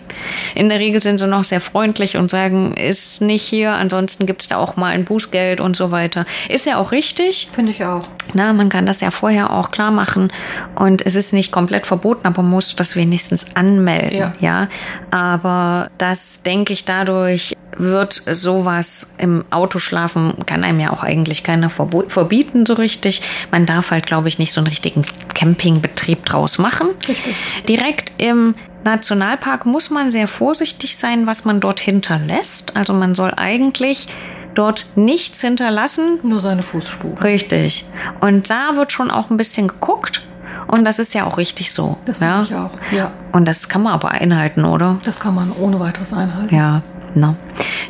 In 0.54 0.68
der 0.68 0.78
Regel 0.78 1.00
sind 1.00 1.18
sie 1.18 1.26
noch 1.26 1.44
sehr 1.44 1.60
freundlich 1.60 2.16
und 2.16 2.30
sagen, 2.30 2.74
ist 2.74 3.22
nicht 3.22 3.42
hier, 3.42 3.72
ansonsten 3.72 4.26
gibt 4.26 4.42
es 4.42 4.48
da 4.48 4.56
auch 4.56 4.76
mal 4.76 4.88
ein 4.88 5.04
Bußgeld 5.04 5.60
und 5.60 5.76
so 5.76 5.90
weiter. 5.90 6.26
Ist 6.48 6.66
ja 6.66 6.78
auch 6.78 6.92
richtig. 6.92 7.48
Finde 7.52 7.72
ich 7.72 7.84
auch. 7.84 8.06
Na, 8.34 8.52
man 8.52 8.68
kann 8.68 8.86
das 8.86 9.00
ja 9.00 9.10
vorher 9.10 9.52
auch 9.52 9.70
klar 9.70 9.90
machen 9.90 10.32
und 10.74 11.04
es 11.06 11.14
ist 11.14 11.32
nicht 11.32 11.52
komplett 11.52 11.86
verboten, 11.86 12.26
aber 12.26 12.42
man 12.42 12.50
muss 12.50 12.74
das 12.74 12.96
wenigstens 12.96 13.46
anmelden. 13.54 14.18
Ja. 14.18 14.34
ja? 14.40 14.68
Aber 15.10 15.90
das 15.98 16.42
denke 16.42 16.72
ich 16.72 16.84
dadurch 16.84 17.56
wird 17.78 18.22
sowas 18.30 19.14
im 19.18 19.44
Autoschlafen 19.50 20.34
kann 20.46 20.64
einem 20.64 20.80
ja 20.80 20.90
auch 20.90 21.02
eigentlich 21.02 21.42
keiner 21.42 21.70
verbieten 21.70 22.66
so 22.66 22.74
richtig. 22.74 23.22
Man 23.50 23.66
darf 23.66 23.90
halt, 23.90 24.06
glaube 24.06 24.28
ich, 24.28 24.38
nicht 24.38 24.52
so 24.52 24.60
einen 24.60 24.68
richtigen 24.68 25.04
Campingbetrieb 25.34 26.24
draus 26.24 26.58
machen. 26.58 26.88
Richtig. 27.08 27.34
Direkt 27.68 28.12
im 28.18 28.54
Nationalpark 28.84 29.66
muss 29.66 29.90
man 29.90 30.10
sehr 30.10 30.28
vorsichtig 30.28 30.96
sein, 30.96 31.26
was 31.26 31.44
man 31.44 31.60
dort 31.60 31.80
hinterlässt. 31.80 32.76
Also 32.76 32.92
man 32.92 33.14
soll 33.14 33.32
eigentlich 33.36 34.08
dort 34.54 34.86
nichts 34.94 35.40
hinterlassen, 35.40 36.18
Nur 36.22 36.40
seine 36.40 36.62
Fußspuren. 36.62 37.18
Richtig. 37.18 37.84
Und 38.20 38.48
da 38.48 38.76
wird 38.76 38.92
schon 38.92 39.10
auch 39.10 39.30
ein 39.30 39.36
bisschen 39.36 39.68
geguckt. 39.68 40.22
Und 40.66 40.84
das 40.84 40.98
ist 40.98 41.14
ja 41.14 41.24
auch 41.24 41.36
richtig 41.38 41.72
so. 41.72 41.96
Das 42.06 42.20
ja? 42.20 42.42
finde 42.42 42.46
ich 42.50 42.54
auch. 42.56 42.70
Ja, 42.92 43.12
Und 43.32 43.46
das 43.46 43.68
kann 43.68 43.82
man 43.82 43.92
aber 43.92 44.10
einhalten, 44.10 44.64
oder? 44.64 44.98
das 45.04 45.20
kann 45.20 45.34
man 45.34 45.52
ohne 45.52 45.78
weiteres 45.78 46.12
einhalten. 46.12 46.54
Ja, 46.54 46.82
no. 47.16 47.34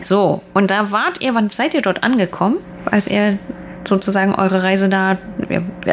So, 0.03 0.43
und 0.55 0.71
da 0.71 0.91
wart 0.93 1.21
ihr, 1.21 1.35
wann 1.35 1.51
seid 1.51 1.75
ihr 1.75 1.83
dort 1.83 2.03
angekommen, 2.03 2.57
als 2.91 3.07
ihr 3.09 3.39
sozusagen 3.89 4.35
eure 4.35 4.63
Reise 4.63 4.89
da, 4.89 5.17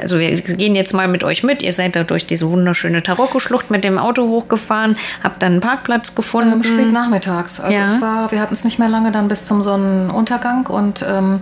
also 0.02 0.18
wir 0.20 0.32
gehen 0.42 0.76
jetzt 0.76 0.94
mal 0.94 1.08
mit 1.08 1.24
euch 1.24 1.44
mit, 1.44 1.62
ihr 1.62 1.72
seid 1.72 1.96
da 1.96 2.04
durch 2.04 2.26
diese 2.26 2.50
wunderschöne 2.50 3.04
Taroko-Schlucht 3.04 3.70
mit 3.70 3.84
dem 3.84 3.98
Auto 4.00 4.28
hochgefahren, 4.28 4.98
habt 5.24 5.44
dann 5.44 5.54
einen 5.54 5.62
Parkplatz 5.62 6.16
gefunden. 6.16 6.54
Ähm, 6.54 6.64
spät 6.64 6.92
nachmittags. 6.92 7.60
Also 7.60 7.76
Ja. 7.78 7.84
es 7.84 8.02
war, 8.02 8.32
wir 8.32 8.40
hatten 8.42 8.54
es 8.54 8.64
nicht 8.64 8.80
mehr 8.80 8.90
lange 8.90 9.12
dann 9.12 9.28
bis 9.28 9.46
zum 9.46 9.62
Sonnenuntergang 9.62 10.66
und 10.68 11.06
ähm, 11.08 11.42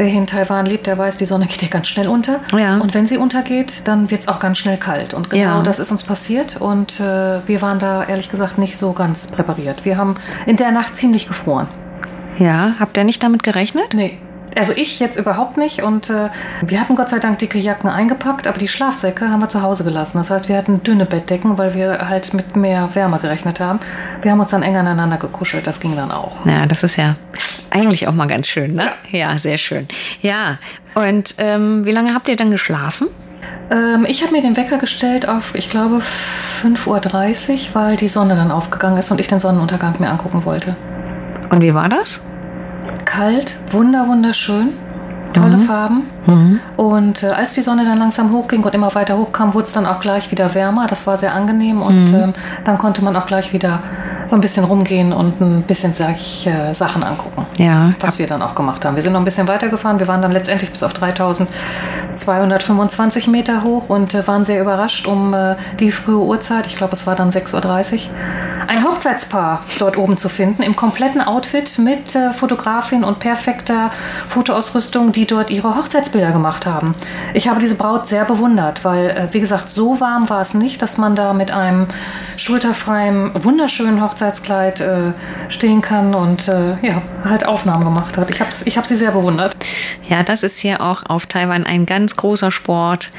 Wer 0.00 0.06
hier 0.08 0.20
in 0.22 0.26
Taiwan 0.26 0.64
lebt, 0.64 0.86
der 0.86 0.96
weiß, 0.96 1.18
die 1.18 1.26
Sonne 1.26 1.44
geht 1.44 1.60
ja 1.60 1.68
ganz 1.68 1.86
schnell 1.86 2.08
unter. 2.08 2.40
Ja. 2.56 2.78
Und 2.78 2.94
wenn 2.94 3.06
sie 3.06 3.18
untergeht, 3.18 3.86
dann 3.86 4.10
wird 4.10 4.22
es 4.22 4.28
auch 4.28 4.38
ganz 4.40 4.56
schnell 4.56 4.78
kalt. 4.78 5.12
Und 5.12 5.28
genau 5.28 5.58
Ja. 5.58 5.62
das 5.62 5.78
ist 5.78 5.90
uns 5.90 6.04
passiert. 6.04 6.56
Und 6.56 7.00
äh, 7.00 7.46
wir 7.46 7.60
waren 7.60 7.78
da 7.78 8.04
ehrlich 8.04 8.30
gesagt 8.30 8.56
nicht 8.56 8.78
so 8.78 8.94
ganz 8.94 9.26
präpariert. 9.26 9.84
Wir 9.84 9.98
haben 9.98 10.14
in 10.46 10.56
der 10.56 10.70
Nacht 10.72 10.96
ziemlich 10.96 11.28
gefroren. 11.28 11.68
Ja, 12.38 12.76
habt 12.80 12.96
ihr 12.96 13.04
nicht 13.04 13.22
damit 13.22 13.42
gerechnet? 13.42 13.92
Nee. 13.92 14.16
Also 14.56 14.72
ich 14.74 14.98
jetzt 15.00 15.18
überhaupt 15.18 15.56
nicht 15.56 15.82
und 15.82 16.10
äh, 16.10 16.28
wir 16.62 16.80
hatten 16.80 16.96
Gott 16.96 17.08
sei 17.08 17.18
Dank 17.18 17.38
dicke 17.38 17.58
Jacken 17.58 17.88
eingepackt, 17.88 18.46
aber 18.46 18.58
die 18.58 18.68
Schlafsäcke 18.68 19.28
haben 19.30 19.40
wir 19.40 19.48
zu 19.48 19.62
Hause 19.62 19.84
gelassen. 19.84 20.18
Das 20.18 20.30
heißt, 20.30 20.48
wir 20.48 20.56
hatten 20.56 20.82
dünne 20.82 21.06
Bettdecken, 21.06 21.58
weil 21.58 21.74
wir 21.74 22.08
halt 22.08 22.34
mit 22.34 22.56
mehr 22.56 22.88
Wärme 22.94 23.18
gerechnet 23.18 23.60
haben. 23.60 23.80
Wir 24.22 24.32
haben 24.32 24.40
uns 24.40 24.50
dann 24.50 24.62
eng 24.62 24.76
aneinander 24.76 25.18
gekuschelt, 25.18 25.66
das 25.66 25.80
ging 25.80 25.96
dann 25.96 26.10
auch. 26.10 26.34
Ja, 26.44 26.66
das 26.66 26.82
ist 26.82 26.96
ja 26.96 27.14
eigentlich 27.70 28.08
auch 28.08 28.14
mal 28.14 28.26
ganz 28.26 28.48
schön, 28.48 28.74
ne? 28.74 28.88
Ja, 29.10 29.38
sehr 29.38 29.58
schön. 29.58 29.86
Ja, 30.20 30.58
und 30.94 31.36
ähm, 31.38 31.84
wie 31.84 31.92
lange 31.92 32.14
habt 32.14 32.28
ihr 32.28 32.36
dann 32.36 32.50
geschlafen? 32.50 33.06
Ähm, 33.70 34.04
ich 34.08 34.22
habe 34.22 34.32
mir 34.32 34.42
den 34.42 34.56
Wecker 34.56 34.78
gestellt 34.78 35.28
auf, 35.28 35.54
ich 35.54 35.70
glaube, 35.70 36.02
5.30 36.62 37.50
Uhr, 37.52 37.58
weil 37.74 37.96
die 37.96 38.08
Sonne 38.08 38.34
dann 38.34 38.50
aufgegangen 38.50 38.98
ist 38.98 39.10
und 39.10 39.20
ich 39.20 39.28
den 39.28 39.38
Sonnenuntergang 39.38 39.94
mir 39.98 40.10
angucken 40.10 40.44
wollte. 40.44 40.76
Und 41.50 41.60
wie 41.62 41.74
war 41.74 41.88
das? 41.88 42.20
Kalt, 43.10 43.56
wunder, 43.72 44.06
wunderschön, 44.06 44.68
tolle 45.32 45.58
Farben. 45.58 46.04
Und 46.76 47.24
äh, 47.24 47.28
als 47.28 47.54
die 47.54 47.60
Sonne 47.60 47.84
dann 47.84 47.98
langsam 47.98 48.32
hochging 48.32 48.62
und 48.62 48.72
immer 48.72 48.94
weiter 48.94 49.18
hochkam, 49.18 49.52
wurde 49.52 49.66
es 49.66 49.72
dann 49.72 49.84
auch 49.84 49.98
gleich 50.00 50.30
wieder 50.30 50.54
wärmer. 50.54 50.86
Das 50.86 51.08
war 51.08 51.16
sehr 51.16 51.34
angenehm 51.34 51.82
und 51.82 52.14
ähm, 52.14 52.34
dann 52.64 52.78
konnte 52.78 53.02
man 53.02 53.16
auch 53.16 53.26
gleich 53.26 53.52
wieder 53.52 53.80
so 54.28 54.36
ein 54.36 54.40
bisschen 54.40 54.64
rumgehen 54.64 55.12
und 55.12 55.40
ein 55.40 55.62
bisschen 55.62 55.92
sag 55.92 56.14
ich, 56.14 56.46
äh, 56.46 56.72
Sachen 56.72 57.02
angucken. 57.02 57.46
Ja, 57.58 57.94
Was 57.98 58.20
wir 58.20 58.28
dann 58.28 58.42
auch 58.42 58.54
gemacht 58.54 58.84
haben. 58.84 58.94
Wir 58.94 59.02
sind 59.02 59.12
noch 59.12 59.20
ein 59.20 59.24
bisschen 59.24 59.48
weitergefahren. 59.48 59.98
Wir 59.98 60.06
waren 60.06 60.22
dann 60.22 60.30
letztendlich 60.30 60.70
bis 60.70 60.84
auf 60.84 60.92
3225 60.92 63.26
Meter 63.26 63.64
hoch 63.64 63.88
und 63.88 64.14
äh, 64.14 64.24
waren 64.28 64.44
sehr 64.44 64.60
überrascht 64.60 65.08
um 65.08 65.34
äh, 65.34 65.56
die 65.80 65.90
frühe 65.90 66.20
Uhrzeit. 66.20 66.66
Ich 66.66 66.76
glaube, 66.76 66.92
es 66.92 67.08
war 67.08 67.16
dann 67.16 67.30
6.30 67.30 67.94
Uhr. 67.94 68.00
Ein 68.70 68.84
Hochzeitspaar 68.84 69.64
dort 69.80 69.98
oben 69.98 70.16
zu 70.16 70.28
finden, 70.28 70.62
im 70.62 70.76
kompletten 70.76 71.20
Outfit 71.20 71.76
mit 71.80 72.14
äh, 72.14 72.32
Fotografin 72.32 73.02
und 73.02 73.18
perfekter 73.18 73.90
Fotoausrüstung, 74.28 75.10
die 75.10 75.26
dort 75.26 75.50
ihre 75.50 75.74
Hochzeitsbilder 75.74 76.30
gemacht 76.30 76.66
haben. 76.66 76.94
Ich 77.34 77.48
habe 77.48 77.58
diese 77.58 77.74
Braut 77.74 78.06
sehr 78.06 78.24
bewundert, 78.24 78.84
weil, 78.84 79.10
äh, 79.10 79.26
wie 79.32 79.40
gesagt, 79.40 79.70
so 79.70 79.98
warm 79.98 80.30
war 80.30 80.40
es 80.40 80.54
nicht, 80.54 80.82
dass 80.82 80.98
man 80.98 81.16
da 81.16 81.32
mit 81.32 81.50
einem 81.50 81.88
schulterfreien, 82.36 83.32
wunderschönen 83.42 84.00
Hochzeitskleid 84.00 84.80
äh, 84.80 85.14
stehen 85.48 85.82
kann 85.82 86.14
und 86.14 86.46
äh, 86.46 86.74
ja, 86.80 87.02
halt 87.24 87.48
Aufnahmen 87.48 87.84
gemacht 87.84 88.18
hat. 88.18 88.30
Ich 88.30 88.38
habe 88.38 88.50
ich 88.64 88.78
hab 88.78 88.86
sie 88.86 88.96
sehr 88.96 89.10
bewundert. 89.10 89.56
Ja, 90.08 90.22
das 90.22 90.44
ist 90.44 90.58
hier 90.58 90.80
auch 90.80 91.02
auf 91.08 91.26
Taiwan 91.26 91.66
ein 91.66 91.86
ganz 91.86 92.14
großer 92.14 92.52
Sport, 92.52 93.10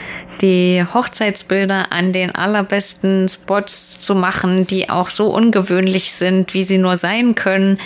die 0.41 0.85
Hochzeitsbilder 0.93 1.91
an 1.91 2.13
den 2.13 2.33
allerbesten 2.33 3.27
Spots 3.27 3.99
zu 3.99 4.15
machen, 4.15 4.65
die 4.65 4.89
auch 4.89 5.09
so 5.09 5.40
ungewöhnlich 5.41 6.13
sind, 6.13 6.53
wie 6.53 6.63
sie 6.63 6.77
nur 6.77 6.95
sein 6.95 7.33
können. 7.33 7.79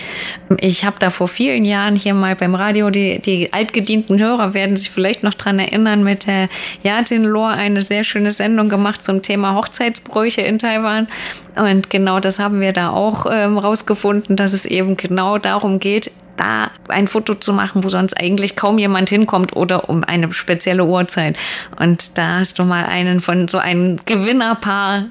Ich 0.60 0.84
habe 0.84 0.98
da 1.00 1.10
vor 1.10 1.28
vielen 1.28 1.64
Jahren 1.64 1.96
hier 1.96 2.14
mal 2.14 2.36
beim 2.36 2.54
Radio, 2.54 2.90
die, 2.90 3.20
die 3.20 3.54
altgedienten 3.54 4.20
Hörer 4.20 4.54
werden 4.54 4.76
sich 4.76 4.92
vielleicht 4.92 5.24
noch 5.24 5.34
dran 5.34 5.58
erinnern, 5.58 6.04
mit 6.04 6.28
der 6.28 6.50
Yatin 6.84 7.24
Lohr 7.24 7.50
eine 7.50 7.82
sehr 7.82 8.04
schöne 8.04 8.32
Sendung 8.32 8.68
gemacht 8.68 9.06
zum 9.06 9.22
Thema 9.22 9.56
Hochzeitsbräuche 9.56 10.42
in 10.42 10.60
Taiwan. 10.60 11.08
Und 11.56 11.90
genau 11.90 12.20
das 12.20 12.40
haben 12.40 12.60
wir 12.60 12.74
da 12.74 12.90
auch 12.90 13.26
ähm, 13.32 13.58
rausgefunden, 13.58 14.36
dass 14.36 14.52
es 14.52 14.66
eben 14.66 14.98
genau 14.98 15.38
darum 15.38 15.80
geht, 15.80 16.12
da 16.36 16.72
ein 16.90 17.08
Foto 17.08 17.36
zu 17.36 17.54
machen, 17.54 17.86
wo 17.86 17.90
sonst 17.90 18.20
eigentlich 18.20 18.58
kaum 18.58 18.78
jemand 18.78 19.10
hinkommt 19.10 19.56
oder 19.56 19.90
um 19.90 20.04
eine 20.04 20.34
spezielle 20.34 20.84
Uhrzeit. 20.84 21.38
Und 21.80 22.18
da 22.18 22.40
hast 22.40 22.60
du 22.60 22.66
mal 22.66 22.86
einen 22.86 23.22
von 23.22 23.48
so 23.48 23.58
einem 23.58 23.98
Gewinnerpaar 24.06 25.06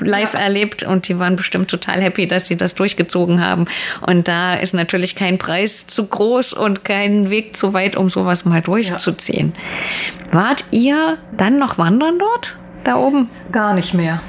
live 0.00 0.34
erlebt 0.34 0.82
und 0.82 1.08
die 1.08 1.18
waren 1.18 1.36
bestimmt 1.36 1.70
total 1.70 2.00
happy, 2.00 2.26
dass 2.26 2.46
sie 2.46 2.56
das 2.56 2.74
durchgezogen 2.74 3.40
haben. 3.40 3.66
Und 4.06 4.28
da 4.28 4.54
ist 4.54 4.74
natürlich 4.74 5.14
kein 5.14 5.38
Preis 5.38 5.86
zu 5.86 6.06
groß 6.06 6.52
und 6.52 6.84
kein 6.84 7.30
Weg 7.30 7.56
zu 7.56 7.72
weit, 7.72 7.96
um 7.96 8.10
sowas 8.10 8.44
mal 8.44 8.62
durchzuziehen. 8.62 9.54
Wart 10.32 10.64
ihr 10.70 11.18
dann 11.36 11.58
noch 11.58 11.78
wandern 11.78 12.18
dort? 12.18 12.56
Da 12.84 12.96
oben? 12.96 13.28
Gar 13.52 13.74
nicht 13.74 13.94
mehr. 13.94 14.20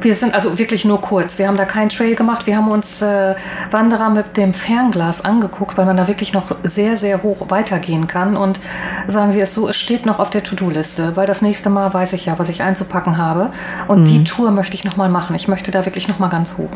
Wir 0.00 0.14
sind 0.14 0.34
also 0.34 0.58
wirklich 0.58 0.84
nur 0.84 1.00
kurz. 1.00 1.38
Wir 1.38 1.48
haben 1.48 1.56
da 1.56 1.64
keinen 1.64 1.88
Trail 1.88 2.14
gemacht. 2.14 2.46
Wir 2.46 2.56
haben 2.56 2.70
uns 2.70 3.00
äh, 3.00 3.34
Wanderer 3.70 4.10
mit 4.10 4.36
dem 4.36 4.52
Fernglas 4.52 5.24
angeguckt, 5.24 5.78
weil 5.78 5.86
man 5.86 5.96
da 5.96 6.08
wirklich 6.08 6.32
noch 6.32 6.54
sehr, 6.62 6.96
sehr 6.96 7.22
hoch 7.22 7.50
weitergehen 7.50 8.06
kann. 8.06 8.36
Und 8.36 8.60
sagen 9.06 9.34
wir 9.34 9.44
es 9.44 9.54
so, 9.54 9.68
es 9.68 9.76
steht 9.76 10.04
noch 10.06 10.18
auf 10.18 10.30
der 10.30 10.42
To-Do-Liste, 10.42 11.16
weil 11.16 11.26
das 11.26 11.42
nächste 11.42 11.70
Mal 11.70 11.92
weiß 11.92 12.12
ich 12.12 12.26
ja, 12.26 12.38
was 12.38 12.48
ich 12.48 12.62
einzupacken 12.62 13.16
habe. 13.18 13.50
Und 13.88 14.06
die 14.06 14.24
Tour 14.24 14.50
möchte 14.50 14.74
ich 14.74 14.84
nochmal 14.84 15.10
machen. 15.10 15.34
Ich 15.36 15.48
möchte 15.48 15.70
da 15.70 15.84
wirklich 15.84 16.08
nochmal 16.08 16.30
ganz 16.30 16.58
hoch. 16.58 16.70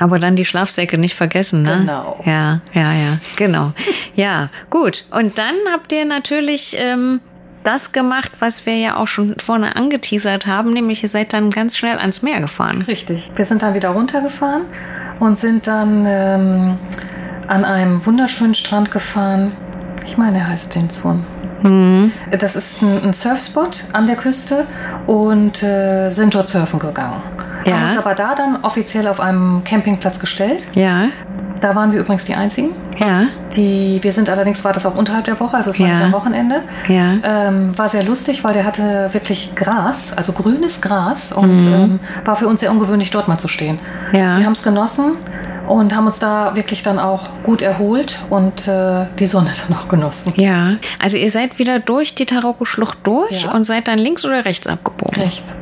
Aber 0.00 0.18
dann 0.18 0.34
die 0.34 0.46
Schlafsäcke 0.46 0.96
nicht 0.96 1.14
vergessen, 1.14 1.62
ne? 1.62 1.80
Genau. 1.80 2.18
Ja, 2.24 2.62
ja, 2.72 2.92
ja, 2.92 3.18
genau. 3.36 3.72
Ja, 4.14 4.48
gut. 4.70 5.04
Und 5.10 5.36
dann 5.36 5.54
habt 5.72 5.92
ihr 5.92 6.06
natürlich 6.06 6.74
ähm, 6.78 7.20
das 7.64 7.92
gemacht, 7.92 8.32
was 8.38 8.66
wir 8.66 8.76
ja 8.76 8.96
auch 8.96 9.06
schon 9.06 9.36
vorne 9.38 9.76
angeteasert 9.76 10.46
haben, 10.46 10.72
nämlich 10.72 11.02
ihr 11.02 11.08
seid 11.08 11.32
dann 11.32 11.50
ganz 11.50 11.76
schnell 11.76 11.98
ans 11.98 12.22
Meer 12.22 12.40
gefahren. 12.40 12.84
Richtig. 12.86 13.30
Wir 13.34 13.44
sind 13.44 13.62
dann 13.62 13.74
wieder 13.74 13.90
runtergefahren 13.90 14.62
und 15.18 15.38
sind 15.38 15.66
dann 15.66 16.04
ähm, 16.06 16.78
an 17.46 17.64
einem 17.64 18.04
wunderschönen 18.04 18.54
Strand 18.54 18.90
gefahren. 18.90 19.52
Ich 20.04 20.16
meine, 20.16 20.38
er 20.38 20.48
heißt 20.48 20.74
Jinsun. 20.74 21.24
Das 22.30 22.56
ist 22.56 22.80
ein, 22.80 23.02
ein 23.02 23.12
Surfspot 23.12 23.84
an 23.92 24.06
der 24.06 24.16
Küste 24.16 24.66
und 25.06 25.62
äh, 25.62 26.10
sind 26.10 26.34
dort 26.34 26.48
surfen 26.48 26.78
gegangen. 26.78 27.22
Ja. 27.66 27.74
Haben 27.74 27.86
uns 27.88 27.98
aber 27.98 28.14
da 28.14 28.34
dann 28.34 28.64
offiziell 28.64 29.06
auf 29.06 29.20
einem 29.20 29.62
Campingplatz 29.64 30.18
gestellt. 30.18 30.66
Ja, 30.74 31.08
Da 31.60 31.74
waren 31.74 31.92
wir 31.92 32.00
übrigens 32.00 32.24
die 32.24 32.34
Einzigen. 32.34 32.70
ja, 32.98 33.24
Die, 33.54 33.98
wir 34.02 34.12
sind 34.12 34.28
allerdings, 34.30 34.64
war 34.64 34.72
das 34.72 34.86
auch 34.86 34.94
unterhalb 34.94 35.24
der 35.24 35.38
Woche, 35.40 35.56
also 35.56 35.70
es 35.70 35.78
war 35.80 35.86
Ja. 35.86 35.94
nicht 35.94 36.04
am 36.04 36.12
Wochenende. 36.12 36.62
Ja. 36.88 37.14
Ähm, 37.22 37.76
war 37.76 37.88
sehr 37.88 38.02
lustig, 38.02 38.44
weil 38.44 38.52
der 38.54 38.64
hatte 38.64 39.08
wirklich 39.12 39.54
Gras, 39.54 40.12
also 40.16 40.32
grünes 40.32 40.80
Gras 40.80 41.32
und 41.32 41.56
Mhm. 41.66 41.72
ähm, 41.74 42.00
war 42.24 42.36
für 42.36 42.46
uns 42.46 42.60
sehr 42.60 42.70
ungewöhnlich, 42.70 43.10
dort 43.10 43.28
mal 43.28 43.38
zu 43.38 43.48
stehen. 43.48 43.78
Ja. 44.12 44.38
Wir 44.38 44.44
haben 44.46 44.52
es 44.52 44.62
genossen 44.62 45.12
und 45.68 45.94
haben 45.94 46.06
uns 46.06 46.18
da 46.18 46.54
wirklich 46.56 46.82
dann 46.82 46.98
auch 46.98 47.28
gut 47.42 47.60
erholt 47.62 48.20
und 48.30 48.66
äh, 48.68 49.06
die 49.18 49.26
Sonne 49.26 49.50
dann 49.68 49.76
auch 49.78 49.88
genossen. 49.88 50.32
ja. 50.36 50.74
Also 50.98 51.16
ihr 51.16 51.30
seid 51.30 51.58
wieder 51.58 51.78
durch 51.78 52.14
die 52.14 52.26
Taroko-Schlucht 52.26 52.98
durch 53.04 53.44
Ja. 53.44 53.52
und 53.52 53.64
seid 53.64 53.88
dann 53.88 53.98
links 53.98 54.24
oder 54.24 54.44
rechts 54.44 54.66
abgebogen? 54.66 55.22
Rechts. 55.22 55.56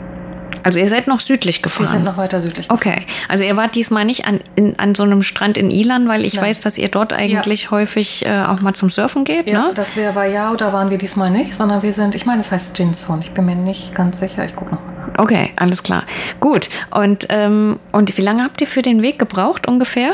Also 0.68 0.81
ihr 0.81 0.88
seid 0.90 1.07
noch 1.07 1.20
südlich 1.20 1.61
Wir 1.61 1.62
gefahren? 1.62 1.87
sind 1.87 2.04
noch 2.04 2.18
weiter 2.18 2.42
südlich. 2.42 2.68
Okay, 2.70 3.07
also 3.26 3.42
ihr 3.42 3.57
wart 3.57 3.74
diesmal 3.74 4.04
nicht 4.04 4.26
an, 4.26 4.40
in, 4.54 4.78
an 4.78 4.94
so 4.94 5.02
einem 5.02 5.22
Strand 5.22 5.57
in 5.57 5.70
Ilan, 5.70 6.09
weil 6.09 6.26
ich 6.26 6.35
Nein. 6.35 6.44
weiß, 6.44 6.61
dass 6.61 6.76
ihr 6.76 6.88
dort 6.90 7.14
eigentlich 7.14 7.70
häufig 7.70 8.26
äh, 8.26 8.42
auch 8.46 8.61
mal 8.61 8.74
zum 8.74 8.90
Surfen 8.90 9.24
geht, 9.24 9.48
Ja, 9.48 9.68
ne? 9.68 9.70
das 9.74 9.96
wäre 9.96 10.14
Wayao, 10.14 10.57
da 10.57 10.74
waren 10.74 10.90
wir 10.90 10.98
diesmal 10.98 11.31
nicht, 11.31 11.54
sondern 11.54 11.83
wir 11.83 11.94
sind, 11.94 12.14
ich 12.14 12.26
meine, 12.26 12.42
das 12.42 12.52
heißt 12.52 12.78
Jinsun. 12.78 13.20
Ich 13.22 13.31
bin 13.31 13.46
mir 13.46 13.54
nicht 13.54 13.94
ganz 13.94 14.20
sicher, 14.20 14.44
ich 14.44 14.54
gucke 14.54 14.74
nochmal 14.74 14.92
nach. 14.94 15.18
Okay, 15.24 15.52
alles 15.57 15.83
klar. 15.83 16.02
Gut. 16.38 16.68
Und, 16.90 17.26
ähm, 17.31 17.78
und 17.92 18.18
wie 18.18 18.22
lange 18.22 18.42
habt 18.44 18.61
ihr 18.61 18.66
für 18.66 18.83
den 18.83 19.00
Weg 19.00 19.18
gebraucht 19.18 19.66
ungefähr? 19.66 20.11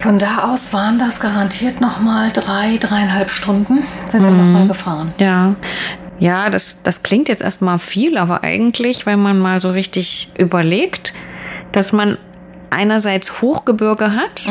Von 0.00 0.18
da 0.18 0.50
aus 0.52 0.74
waren 0.74 0.98
das 0.98 1.18
garantiert 1.18 1.80
nochmal 1.80 2.30
drei, 2.30 2.76
dreieinhalb 2.78 3.30
Stunden, 3.30 3.82
sind 4.08 4.22
wir 4.22 4.30
Mhm. 4.30 4.36
nochmal 4.52 4.68
gefahren. 4.68 5.14
Ja. 5.18 5.54
Ja, 6.18 6.48
das, 6.50 6.82
das 6.82 7.02
klingt 7.02 7.28
jetzt 7.28 7.42
erstmal 7.42 7.78
viel, 7.78 8.16
aber 8.18 8.42
eigentlich, 8.42 9.06
wenn 9.06 9.20
man 9.20 9.38
mal 9.38 9.60
so 9.60 9.70
richtig 9.70 10.30
überlegt, 10.38 11.12
dass 11.72 11.92
man 11.92 12.16
einerseits 12.70 13.40
Hochgebirge 13.42 14.12
hat 14.12 14.46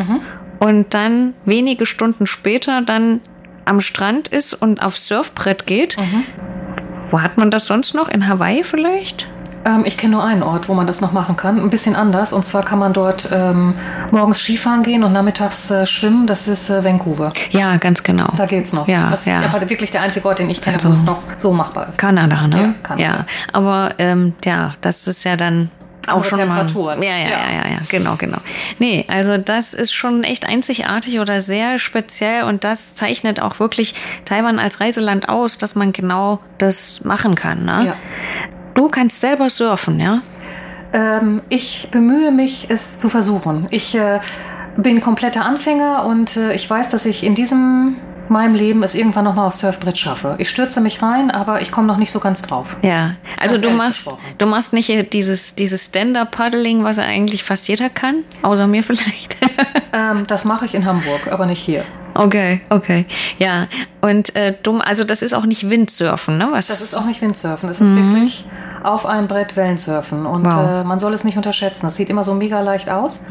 und 0.59 0.93
dann 0.93 1.33
wenige 1.45 1.85
Stunden 1.85 2.27
später 2.27 2.81
dann 2.81 3.19
am 3.65 3.81
Strand 3.81 4.27
ist 4.27 4.53
und 4.53 4.81
aufs 4.81 5.07
Surfbrett 5.07 5.65
geht. 5.65 5.97
Wo 7.11 7.21
hat 7.21 7.37
man 7.37 7.51
das 7.51 7.65
sonst 7.67 7.93
noch? 7.95 8.07
In 8.09 8.27
Hawaii 8.27 8.63
vielleicht? 8.63 9.27
Ähm, 9.65 9.81
ich 9.85 9.97
kenne 9.97 10.11
nur 10.13 10.23
einen 10.23 10.43
Ort, 10.43 10.69
wo 10.69 10.73
man 10.75 10.85
das 10.87 11.01
noch 11.01 11.11
machen 11.11 11.35
kann. 11.35 11.59
Ein 11.59 11.69
bisschen 11.69 11.95
anders. 11.95 12.31
Und 12.33 12.45
zwar 12.45 12.63
kann 12.63 12.79
man 12.79 12.93
dort 12.93 13.29
ähm, 13.33 13.73
morgens 14.11 14.39
Skifahren 14.39 14.83
gehen 14.83 15.03
und 15.03 15.11
nachmittags 15.11 15.71
äh, 15.71 15.85
schwimmen. 15.87 16.27
Das 16.27 16.47
ist 16.47 16.69
äh, 16.69 16.83
Vancouver. 16.83 17.33
Ja, 17.51 17.75
ganz 17.77 18.03
genau. 18.03 18.27
Da 18.37 18.45
geht's 18.45 18.73
noch. 18.73 18.87
Ja, 18.87 19.09
das 19.09 19.25
ja. 19.25 19.39
ist 19.39 19.53
aber 19.53 19.67
wirklich 19.69 19.91
der 19.91 20.03
einzige 20.03 20.27
Ort, 20.27 20.39
den 20.39 20.49
ich 20.49 20.61
kenne, 20.61 20.75
Also- 20.75 20.89
wo 20.89 20.93
es 20.93 21.03
noch 21.03 21.17
so 21.39 21.51
machbar 21.51 21.89
ist. 21.89 21.97
Kanada, 21.97 22.47
ne? 22.47 22.55
Ja, 22.61 22.73
Kanada. 22.83 23.03
Ja, 23.03 23.25
aber 23.53 23.95
ähm, 23.97 24.33
ja, 24.45 24.75
das 24.81 25.07
ist 25.07 25.23
ja 25.23 25.35
dann 25.35 25.71
auch 26.07 26.23
schon 26.23 26.37
Temperaturen. 26.37 26.99
mal. 26.99 27.05
Ja, 27.05 27.17
ja, 27.17 27.23
Ja. 27.23 27.29
ja, 27.29 27.51
ja, 27.63 27.71
ja, 27.71 27.77
genau, 27.89 28.15
genau. 28.15 28.37
Nee, 28.77 29.05
also 29.07 29.37
das 29.39 29.73
ist 29.73 29.91
schon 29.91 30.23
echt 30.23 30.47
einzigartig 30.47 31.19
oder 31.19 31.41
sehr 31.41 31.79
speziell 31.79 32.43
und 32.43 32.63
das 32.63 32.93
zeichnet 32.93 33.39
auch 33.39 33.59
wirklich 33.59 33.95
Taiwan 34.23 34.59
als 34.59 34.79
Reiseland 34.79 35.27
aus, 35.29 35.57
dass 35.57 35.73
man 35.73 35.93
genau 35.93 36.41
das 36.59 37.03
machen 37.03 37.33
kann. 37.33 37.65
Ne? 37.65 37.85
Ja. 37.87 37.93
Du 38.75 38.89
kannst 38.89 39.21
selber 39.21 39.49
surfen, 39.49 39.99
ja? 39.99 40.21
Ähm, 40.93 41.41
ich 41.49 41.87
bemühe 41.91 42.31
mich, 42.31 42.67
es 42.69 42.99
zu 42.99 43.09
versuchen. 43.09 43.67
Ich 43.71 43.95
äh, 43.95 44.19
bin 44.77 45.01
kompletter 45.01 45.45
Anfänger 45.45 46.05
und 46.05 46.37
äh, 46.37 46.53
ich 46.53 46.69
weiß, 46.69 46.89
dass 46.89 47.05
ich 47.05 47.23
in 47.23 47.35
diesem 47.35 47.95
meinem 48.27 48.55
Leben 48.55 48.83
es 48.83 48.95
irgendwann 48.95 49.23
nochmal 49.23 49.47
auf 49.47 49.53
Surfbrett 49.53 49.97
schaffe. 49.97 50.35
Ich 50.39 50.49
stürze 50.49 50.81
mich 50.81 51.01
rein, 51.01 51.29
aber 51.31 51.61
ich 51.61 51.71
komme 51.71 51.87
noch 51.87 51.97
nicht 51.97 52.11
so 52.11 52.19
ganz 52.19 52.41
drauf. 52.41 52.75
Ja, 52.81 53.15
also 53.39 53.55
Ganz 53.55 53.67
du 53.67 53.69
machst, 53.71 54.03
gesprochen. 54.05 54.23
du 54.39 54.45
machst 54.47 54.73
nicht 54.73 54.87
hier 54.87 55.03
dieses, 55.03 55.55
dieses 55.55 55.85
Stand-Up-Paddling, 55.85 56.83
was 56.83 56.97
eigentlich 56.99 57.43
fast 57.43 57.67
jeder 57.67 57.89
kann, 57.89 58.23
außer 58.41 58.67
mir 58.67 58.83
vielleicht. 58.89 59.37
Ähm, 59.93 60.25
das 60.27 60.43
mache 60.43 60.65
ich 60.65 60.75
in 60.75 60.85
Hamburg, 60.85 61.27
aber 61.31 61.45
nicht 61.45 61.61
hier. 61.61 61.85
Okay, 62.15 62.61
okay. 62.69 63.05
Ja, 63.37 63.67
und 64.01 64.35
äh, 64.35 64.53
dumm, 64.63 64.81
also 64.81 65.03
das 65.03 65.21
ist 65.21 65.33
auch 65.33 65.45
nicht 65.45 65.69
Windsurfen, 65.69 66.37
ne? 66.37 66.47
Was, 66.51 66.67
Das 66.67 66.81
ist 66.81 66.95
auch 66.95 67.05
nicht 67.05 67.21
Windsurfen. 67.21 67.67
Das 67.67 67.81
ist 67.81 67.95
wirklich 67.95 68.45
auf 68.83 69.05
einem 69.05 69.27
Brett 69.27 69.55
Wellensurfen. 69.55 70.25
Und 70.25 70.45
Wow. 70.45 70.67
äh, 70.69 70.83
man 70.83 70.99
soll 70.99 71.13
es 71.13 71.23
nicht 71.23 71.37
unterschätzen. 71.37 71.87
Es 71.87 71.95
sieht 71.95 72.09
immer 72.09 72.23
so 72.23 72.33
mega 72.35 72.61
leicht 72.61 72.89
aus, 72.89 73.21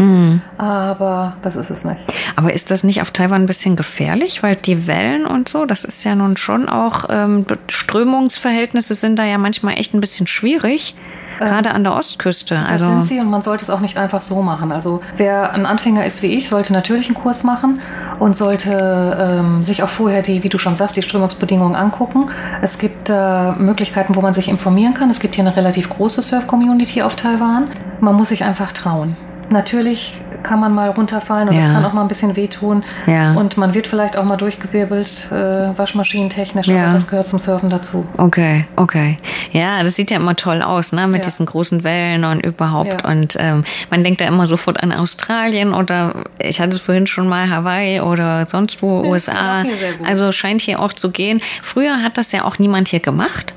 aber 0.58 1.36
das 1.42 1.56
ist 1.56 1.70
es 1.70 1.84
nicht. 1.84 2.00
aber 2.36 2.52
ist 2.52 2.70
das 2.70 2.84
nicht 2.84 3.00
auf 3.02 3.10
Taiwan 3.10 3.42
ein 3.42 3.46
bisschen 3.46 3.76
gefährlich? 3.76 4.42
Weil 4.42 4.56
die 4.56 4.86
Wellen 4.86 5.26
und 5.26 5.48
so, 5.48 5.64
das 5.64 5.84
ist 5.84 6.04
ja 6.04 6.14
nun 6.14 6.36
schon 6.36 6.68
auch, 6.68 7.04
ähm, 7.08 7.46
Strömungsverhältnisse 7.68 8.94
sind 8.94 9.16
da 9.18 9.24
ja 9.24 9.38
manchmal 9.38 9.74
echt 9.78 9.94
ein 9.94 10.00
bisschen 10.00 10.26
schwierig. 10.26 10.94
Gerade 11.38 11.72
an 11.72 11.84
der 11.84 11.94
Ostküste. 11.94 12.54
Das 12.54 12.82
Also, 12.82 12.86
sind 12.86 13.04
sie 13.04 13.20
und 13.20 13.30
man 13.30 13.42
sollte 13.42 13.64
es 13.64 13.70
auch 13.70 13.80
nicht 13.80 13.96
einfach 13.98 14.22
so 14.22 14.42
machen. 14.42 14.72
Also 14.72 15.00
wer 15.16 15.52
ein 15.52 15.66
Anfänger 15.66 16.04
ist 16.04 16.22
wie 16.22 16.34
ich, 16.34 16.48
sollte 16.48 16.72
natürlich 16.72 17.06
einen 17.06 17.14
Kurs 17.16 17.44
machen 17.44 17.80
und 18.18 18.36
sollte 18.36 19.40
ähm, 19.40 19.62
sich 19.62 19.82
auch 19.82 19.88
vorher 19.88 20.22
die, 20.22 20.42
wie 20.42 20.48
du 20.48 20.58
schon 20.58 20.76
sagst, 20.76 20.96
die 20.96 21.02
Strömungsbedingungen 21.02 21.76
angucken. 21.76 22.26
Es 22.62 22.78
gibt 22.78 23.10
äh, 23.10 23.52
Möglichkeiten, 23.52 24.14
wo 24.16 24.20
man 24.20 24.34
sich 24.34 24.48
informieren 24.48 24.94
kann. 24.94 25.10
Es 25.10 25.20
gibt 25.20 25.34
hier 25.34 25.44
eine 25.44 25.56
relativ 25.56 25.88
große 25.90 26.22
Surf-Community 26.22 27.02
auf 27.02 27.16
Taiwan. 27.16 27.64
Man 28.00 28.14
muss 28.14 28.28
sich 28.30 28.44
einfach 28.44 28.72
trauen. 28.72 29.16
Natürlich 29.50 30.14
kann 30.44 30.60
man 30.60 30.72
mal 30.72 30.90
runterfallen 30.90 31.48
und 31.48 31.56
es 31.56 31.64
Ja. 31.64 31.72
kann 31.72 31.84
auch 31.84 31.92
mal 31.92 32.02
ein 32.02 32.08
bisschen 32.08 32.36
wehtun. 32.36 32.84
Ja. 33.06 33.32
Und 33.34 33.56
man 33.56 33.74
wird 33.74 33.88
vielleicht 33.88 34.16
auch 34.16 34.24
mal 34.24 34.36
durchgewirbelt, 34.36 35.26
äh, 35.32 35.76
waschmaschinentechnisch, 35.76 36.68
Ja. 36.68 36.84
aber 36.84 36.92
das 36.94 37.08
gehört 37.08 37.26
zum 37.26 37.38
Surfen 37.40 37.70
dazu. 37.70 38.06
Okay, 38.18 38.66
okay. 38.76 39.16
Ja, 39.50 39.82
das 39.82 39.96
sieht 39.96 40.10
ja 40.12 40.18
immer 40.18 40.36
toll 40.36 40.62
aus, 40.62 40.92
ne? 40.92 41.08
Mit 41.08 41.24
diesen 41.26 41.46
großen 41.46 41.82
Wellen 41.82 42.24
und 42.24 42.44
überhaupt. 42.44 43.04
Und 43.04 43.36
ähm, 43.40 43.64
man 43.90 44.04
denkt 44.04 44.20
da 44.20 44.26
immer 44.26 44.46
sofort 44.46 44.80
an 44.82 44.92
Australien 44.92 45.74
oder 45.74 46.24
ich 46.38 46.60
hatte 46.60 46.72
es 46.72 46.78
vorhin 46.80 47.06
schon 47.06 47.28
mal 47.28 47.48
Hawaii 47.50 48.00
oder 48.00 48.46
sonst 48.46 48.82
wo, 48.82 49.02
das 49.02 49.10
USA. 49.28 49.64
Also 50.06 50.30
scheint 50.32 50.60
hier 50.60 50.80
auch 50.80 50.92
zu 50.92 51.10
gehen. 51.10 51.40
Früher 51.62 52.02
hat 52.02 52.18
das 52.18 52.32
ja 52.32 52.44
auch 52.44 52.58
niemand 52.58 52.88
hier 52.88 53.00
gemacht. 53.00 53.54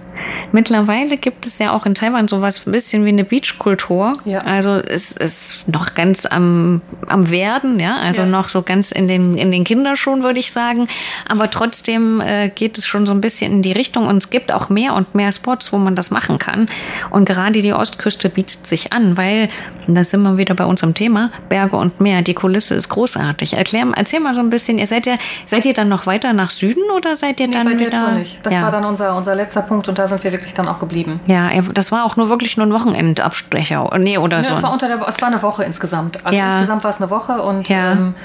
Mittlerweile 0.51 1.17
gibt 1.17 1.45
es 1.45 1.59
ja 1.59 1.71
auch 1.73 1.85
in 1.85 1.93
Taiwan 1.95 2.27
sowas 2.27 2.65
ein 2.65 2.71
bisschen 2.71 3.05
wie 3.05 3.09
eine 3.09 3.23
Beachkultur. 3.23 4.13
Ja. 4.25 4.41
Also 4.41 4.75
es 4.75 5.11
ist 5.11 5.67
noch 5.67 5.93
ganz 5.93 6.25
am, 6.25 6.81
am 7.07 7.29
Werden, 7.29 7.79
ja, 7.79 7.97
also 7.97 8.21
Ja. 8.21 8.27
noch 8.27 8.49
so 8.49 8.61
ganz 8.61 8.91
in 8.91 9.07
den, 9.07 9.37
in 9.37 9.51
den 9.51 9.63
Kinderschuhen, 9.63 10.23
würde 10.23 10.39
ich 10.39 10.51
sagen. 10.51 10.87
Aber 11.27 11.49
trotzdem 11.49 12.21
äh, 12.21 12.49
geht 12.49 12.77
es 12.77 12.85
schon 12.85 13.05
so 13.05 13.13
ein 13.13 13.21
bisschen 13.21 13.51
in 13.51 13.61
die 13.61 13.71
Richtung 13.71 14.07
und 14.07 14.17
es 14.17 14.29
gibt 14.29 14.51
auch 14.51 14.69
mehr 14.69 14.93
und 14.93 15.15
mehr 15.15 15.31
Spots, 15.31 15.73
wo 15.73 15.77
man 15.77 15.95
das 15.95 16.11
machen 16.11 16.37
kann. 16.39 16.69
Und 17.09 17.25
gerade 17.25 17.61
die 17.61 17.73
Ostküste 17.73 18.29
bietet 18.29 18.65
sich 18.67 18.93
an, 18.93 19.17
weil, 19.17 19.49
und 19.87 19.95
da 19.95 20.03
sind 20.03 20.21
wir 20.23 20.37
wieder 20.37 20.53
bei 20.55 20.65
unserem 20.65 20.93
Thema, 20.93 21.29
Berge 21.49 21.75
und 21.77 21.99
Meer, 22.01 22.21
die 22.21 22.33
Kulisse 22.33 22.75
ist 22.75 22.89
großartig. 22.89 23.53
Erklär, 23.53 23.85
erzähl 23.95 24.19
mal 24.19 24.33
so 24.33 24.41
ein 24.41 24.49
bisschen, 24.49 24.77
ihr 24.77 24.87
seid 24.87 25.05
ja, 25.05 25.15
seid 25.45 25.65
ihr 25.65 25.73
dann 25.73 25.89
noch 25.89 26.05
weiter 26.05 26.33
nach 26.33 26.49
Süden 26.49 26.83
oder 26.95 27.15
seid 27.15 27.39
ihr 27.39 27.47
Nee, 27.47 27.53
dann 27.53 27.65
bei 27.67 27.73
der 27.75 27.87
wieder? 27.87 28.05
Tour 28.05 28.11
nicht. 28.13 28.39
Das 28.45 28.53
ja. 28.53 28.61
war 28.63 28.71
dann 28.71 28.85
unser, 28.85 29.15
unser 29.15 29.35
letzter 29.35 29.61
Punkt 29.61 29.87
und 29.89 29.97
da 29.97 30.07
sind 30.07 30.23
wir 30.23 30.31
wirklich 30.31 30.53
dann 30.53 30.67
auch 30.67 30.79
geblieben. 30.79 31.19
ja, 31.27 31.49
das 31.73 31.91
war 31.91 32.05
auch 32.05 32.15
nur 32.17 32.29
wirklich 32.29 32.57
nur 32.57 32.65
ein 32.65 32.73
Wochenendabstecher. 32.73 33.89
Nee, 33.99 34.17
oder 34.17 34.37
Ja, 34.37 34.43
so. 34.43 34.53
es, 34.55 34.63
war 34.63 34.71
unter 34.73 34.87
der, 34.87 35.07
es 35.07 35.21
war 35.21 35.27
eine 35.29 35.41
Woche 35.41 35.63
insgesamt. 35.63 36.25
Also 36.25 36.37
Ja. 36.37 36.53
insgesamt 36.53 36.83
war 36.83 36.91
es 36.91 36.97
eine 37.01 37.09
Woche 37.09 37.41
und 37.41 37.69
Ja. 37.69 37.93
ähm, 37.93 38.15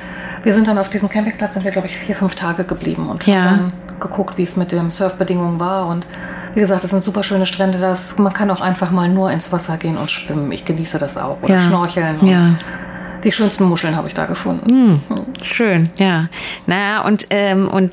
wir 0.42 0.52
sind 0.52 0.66
dann 0.68 0.78
auf 0.78 0.88
diesem 0.90 1.08
Campingplatz, 1.08 1.54
sind 1.54 1.64
wir 1.64 1.72
glaube 1.72 1.86
ich 1.88 1.96
vier, 1.96 2.16
fünf 2.16 2.34
Tage 2.34 2.64
geblieben 2.64 3.08
und 3.08 3.26
haben 3.26 3.32
dann 3.34 3.72
geguckt, 4.00 4.38
wie 4.38 4.42
es 4.42 4.56
mit 4.56 4.72
den 4.72 4.90
Surfbedingungen 4.90 5.60
war 5.60 5.86
und 5.86 6.06
wie 6.54 6.60
gesagt, 6.60 6.84
es 6.84 6.90
sind 6.90 7.02
super 7.04 7.22
schöne 7.22 7.46
Strände. 7.46 7.78
Das, 7.78 8.18
man 8.18 8.32
kann 8.32 8.50
auch 8.50 8.60
einfach 8.60 8.90
mal 8.90 9.08
nur 9.08 9.30
ins 9.30 9.52
Wasser 9.52 9.76
gehen 9.76 9.96
und 9.96 10.10
schwimmen. 10.10 10.50
Ich 10.52 10.64
genieße 10.64 10.98
das 10.98 11.16
auch. 11.18 11.38
Oder 11.42 11.54
Ja. 11.54 11.60
schnorcheln. 11.62 12.26
Ja. 12.26 12.54
Die 13.24 13.32
schönsten 13.32 13.64
Muscheln 13.64 13.94
habe 13.96 14.08
ich 14.08 14.14
da 14.14 14.26
gefunden. 14.26 15.00
Schön, 15.42 15.90
ja. 15.96 16.26
Naja, 16.66 17.02
und, 17.04 17.26
ähm, 17.30 17.68
und 17.68 17.92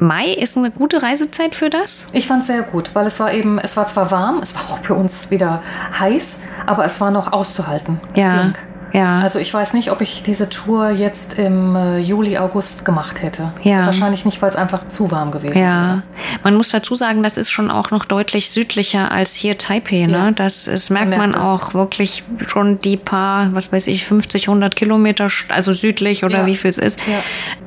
Mai 0.00 0.26
ist 0.32 0.56
eine 0.56 0.70
gute 0.70 1.02
Reisezeit 1.02 1.54
für 1.56 1.70
das? 1.70 2.06
Ich 2.12 2.26
fand 2.28 2.42
es 2.42 2.46
sehr 2.48 2.62
gut, 2.62 2.90
weil 2.94 3.06
es 3.06 3.18
war 3.18 3.32
eben, 3.32 3.58
es 3.58 3.76
war 3.76 3.86
zwar 3.88 4.10
warm, 4.12 4.38
es 4.42 4.54
war 4.54 4.62
auch 4.70 4.78
für 4.78 4.94
uns 4.94 5.30
wieder 5.32 5.62
heiß, 5.98 6.40
aber 6.66 6.84
es 6.84 7.00
war 7.00 7.10
noch 7.10 7.32
auszuhalten. 7.32 8.00
Es 8.14 8.20
Ja, 8.20 8.42
ging. 8.42 8.52
Ja. 8.92 9.20
Also 9.20 9.38
ich 9.38 9.52
weiß 9.52 9.74
nicht, 9.74 9.90
ob 9.90 10.00
ich 10.00 10.22
diese 10.22 10.48
Tour 10.48 10.90
jetzt 10.90 11.38
im 11.38 11.76
äh, 11.76 11.98
Juli, 11.98 12.38
August 12.38 12.84
gemacht 12.84 13.22
hätte. 13.22 13.52
Ja. 13.62 13.84
Wahrscheinlich 13.86 14.24
nicht, 14.24 14.40
weil 14.42 14.50
es 14.50 14.56
einfach 14.56 14.88
zu 14.88 15.10
warm 15.10 15.30
gewesen 15.30 15.54
wäre. 15.54 15.64
Ja, 15.64 16.02
man 16.44 16.54
muss 16.54 16.70
dazu 16.70 16.94
sagen, 16.94 17.22
das 17.22 17.36
ist 17.36 17.50
schon 17.50 17.70
auch 17.70 17.90
noch 17.90 18.04
deutlich 18.04 18.50
südlicher 18.50 19.10
als 19.12 19.34
hier 19.34 19.58
Taipei. 19.58 20.06
Ne? 20.06 20.12
Ja. 20.12 20.30
Das, 20.30 20.64
das 20.64 20.90
merkt 20.90 21.10
Man 21.10 21.18
man, 21.18 21.30
merkt 21.30 21.44
das. 21.44 21.48
auch 21.48 21.74
wirklich 21.74 22.22
schon 22.46 22.78
die 22.80 22.96
paar, 22.96 23.52
was 23.54 23.72
weiß 23.72 23.86
ich, 23.88 24.04
50, 24.06 24.48
100 24.48 24.74
Kilometer, 24.76 25.28
also 25.48 25.72
südlich 25.72 26.24
oder 26.24 26.38
Ja. 26.38 26.46
wie 26.46 26.56
viel 26.56 26.70
es 26.70 26.78
ist. 26.78 26.98
Ja. 27.06 27.22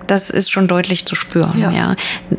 Das 0.07 0.29
ist 0.29 0.51
schon 0.51 0.67
deutlich 0.67 1.05
zu 1.05 1.15
spüren. 1.15 1.57
Ja. 1.59 1.71
Ja. 1.71 1.95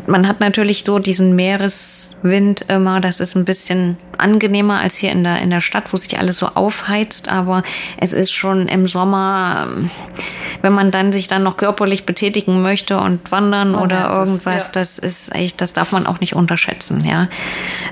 Man 0.06 0.28
hat 0.28 0.40
natürlich 0.40 0.84
so 0.84 0.98
diesen 0.98 1.34
Meereswind 1.36 2.62
immer, 2.68 3.00
das 3.00 3.20
ist 3.20 3.34
ein 3.34 3.44
bisschen 3.44 3.96
angenehmer 4.18 4.78
als 4.80 4.96
hier 4.96 5.10
in 5.10 5.24
der, 5.24 5.40
in 5.40 5.50
der 5.50 5.60
Stadt, 5.60 5.92
wo 5.92 5.96
sich 5.96 6.18
alles 6.18 6.36
so 6.36 6.46
aufheizt, 6.48 7.30
aber 7.30 7.62
es 7.98 8.12
ist 8.12 8.32
schon 8.32 8.68
im 8.72 8.86
Sommer, 8.88 9.66
ähm, 9.76 9.90
wenn 10.62 10.72
man 10.72 10.90
dann 10.90 11.12
sich 11.12 11.26
dann 11.28 11.42
noch 11.42 11.56
körperlich 11.56 12.06
betätigen 12.06 12.62
möchte 12.62 12.98
und 12.98 13.30
wandern 13.32 13.72
Man 13.72 13.82
oder 13.82 14.12
es, 14.12 14.18
irgendwas, 14.18 14.66
ja. 14.66 14.70
das 14.74 14.98
ist 14.98 15.34
echt, 15.34 15.60
das 15.60 15.72
darf 15.72 15.92
man 15.92 16.06
auch 16.06 16.20
nicht 16.20 16.34
unterschätzen, 16.34 17.04
ja. 17.04 17.28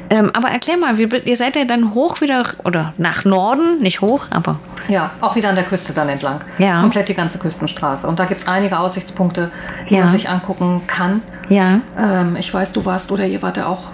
Ähm, 0.09 0.31
aber 0.35 0.49
erklär 0.49 0.77
mal, 0.77 0.99
wie, 0.99 1.09
ihr 1.25 1.37
seid 1.37 1.57
ja 1.57 1.65
dann 1.65 1.95
hoch 1.95 2.21
wieder 2.21 2.45
oder 2.65 2.95
nach 2.99 3.25
Norden, 3.25 3.81
nicht 3.81 4.01
hoch, 4.01 4.25
aber 4.31 4.59
Ja, 4.89 5.11
auch 5.21 5.37
wieder 5.37 5.49
an 5.51 5.55
der 5.57 5.65
Küste 5.65 5.93
dann 5.93 6.09
entlang. 6.09 6.41
Ja. 6.59 6.81
Komplett 6.81 7.09
die 7.09 7.15
ganze 7.15 7.39
Küstenstraße. 7.39 8.07
Und 8.07 8.19
da 8.19 8.25
gibt 8.25 8.41
es 8.43 8.49
einige 8.49 8.79
Aussichtspunkte, 8.79 9.51
die 9.89 9.95
Ja. 9.95 10.05
man 10.05 10.13
sich 10.13 10.29
angucken 10.29 10.83
kann. 10.87 11.23
ja, 11.49 11.81
Ähm, 11.99 12.37
ich 12.39 12.53
weiß, 12.55 12.73
du 12.73 12.85
warst 12.85 13.11
oder 13.13 13.27
ihr 13.27 13.43
wart 13.43 13.57
ja 13.57 13.67
auch 13.67 13.91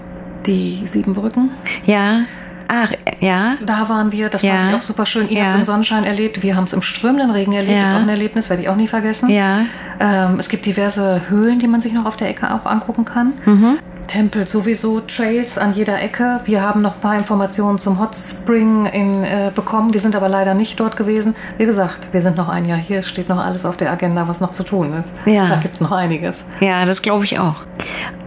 die 0.47 0.83
Siebenbrücken. 0.87 1.51
ja, 1.87 2.21
ach, 2.69 2.93
ja, 3.21 3.55
Da 3.65 3.89
waren 3.89 4.13
wir, 4.13 4.29
das 4.29 4.43
Ja. 4.43 4.53
fand 4.57 4.71
ich 4.71 4.77
auch 4.77 4.83
super 4.83 5.07
schön. 5.07 5.29
Ihr 5.29 5.39
Ja. 5.39 5.45
habt 5.45 5.53
es 5.55 5.59
im 5.61 5.65
Sonnenschein 5.65 6.05
erlebt, 6.05 6.43
wir 6.43 6.57
haben 6.57 6.65
es 6.65 6.73
im 6.73 6.83
strömenden 6.83 7.31
Regen 7.31 7.53
erlebt. 7.53 7.73
Ja. 7.77 7.83
Ist 7.85 7.95
auch 7.97 8.01
ein 8.03 8.09
Erlebnis, 8.09 8.51
werde 8.51 8.63
ich 8.63 8.69
auch 8.69 8.77
nie 8.77 8.89
vergessen. 8.89 9.29
ja, 9.29 9.61
Ähm, 9.99 10.39
es 10.39 10.51
gibt 10.51 10.67
diverse 10.67 11.23
Höhlen, 11.31 11.59
die 11.59 11.67
man 11.69 11.81
sich 11.81 11.95
noch 11.95 12.05
auf 12.05 12.17
der 12.17 12.29
Ecke 12.29 12.53
auch 12.53 12.67
angucken 12.67 13.07
kann. 13.07 13.33
Mhm. 13.47 13.79
Tempel 14.07 14.47
sowieso, 14.47 15.01
Trails 15.01 15.57
an 15.59 15.73
jeder 15.75 16.01
Ecke. 16.03 16.41
Wir 16.45 16.61
haben 16.61 16.83
noch 16.83 16.97
ein 16.97 17.01
paar 17.01 17.17
Informationen 17.17 17.79
zum 17.79 17.99
Hot 17.99 18.15
Spring 18.15 18.85
in, 18.87 19.25
äh, 19.25 19.51
bekommen. 19.55 19.93
Wir 19.95 20.01
sind 20.01 20.15
aber 20.15 20.29
leider 20.29 20.53
nicht 20.55 20.79
dort 20.79 20.97
gewesen. 20.97 21.35
Wie 21.57 21.65
gesagt, 21.65 22.13
wir 22.13 22.21
sind 22.21 22.37
noch 22.37 22.49
ein 22.51 22.67
Jahr 22.67 22.77
hier. 22.79 22.99
Es 22.99 23.09
steht 23.09 23.29
noch 23.31 23.39
alles 23.43 23.65
auf 23.65 23.77
der 23.79 23.91
Agenda, 23.91 24.29
was 24.29 24.41
noch 24.41 24.53
zu 24.53 24.63
tun 24.65 24.93
ist. 25.01 25.15
Ja. 25.25 25.47
Da 25.49 25.57
gibt 25.57 25.75
es 25.77 25.81
noch 25.81 25.93
einiges. 25.93 26.45
Ja, 26.61 26.85
das 26.85 27.01
glaube 27.03 27.25
ich 27.25 27.39
auch. 27.39 27.55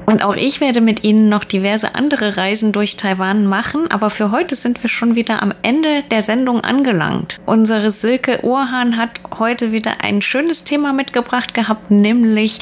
Und 0.09 0.23
auch 0.23 0.35
ich 0.35 0.59
werde 0.59 0.81
mit 0.81 1.03
Ihnen 1.03 1.29
noch 1.29 1.43
diverse 1.43 1.93
andere 1.93 2.35
Reisen 2.35 2.71
durch 2.71 2.97
Taiwan 2.97 3.45
machen, 3.45 3.91
aber 3.91 4.09
für 4.09 4.31
heute 4.31 4.55
sind 4.55 4.81
wir 4.81 4.89
schon 4.89 5.13
wieder 5.13 5.43
am 5.43 5.53
Ende 5.61 6.01
der 6.09 6.23
Sendung 6.23 6.61
angelangt. 6.61 7.39
Unsere 7.45 7.91
Silke 7.91 8.43
Urhan 8.43 8.97
hat 8.97 9.11
heute 9.37 9.71
wieder 9.71 10.01
ein 10.01 10.23
schönes 10.23 10.63
Thema 10.63 10.93
mitgebracht 10.93 11.53
gehabt, 11.53 11.91
nämlich 11.91 12.59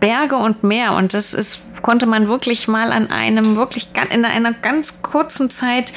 Berge 0.00 0.34
und 0.38 0.64
Meer. 0.64 0.94
Und 0.94 1.14
das 1.14 1.34
ist, 1.34 1.60
konnte 1.82 2.06
man 2.06 2.26
wirklich 2.26 2.66
mal 2.66 2.90
an 2.90 3.08
einem, 3.12 3.54
wirklich 3.54 3.86
in 4.12 4.24
einer 4.24 4.52
ganz 4.52 5.00
kurzen 5.00 5.50
Zeit 5.50 5.92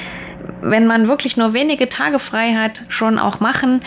wenn 0.63 0.87
man 0.87 1.07
wirklich 1.07 1.37
nur 1.37 1.53
wenige 1.53 1.89
Tage 1.89 2.19
frei 2.19 2.53
hat, 2.53 2.83
schon 2.89 3.19
auch 3.19 3.39
machen. 3.39 3.81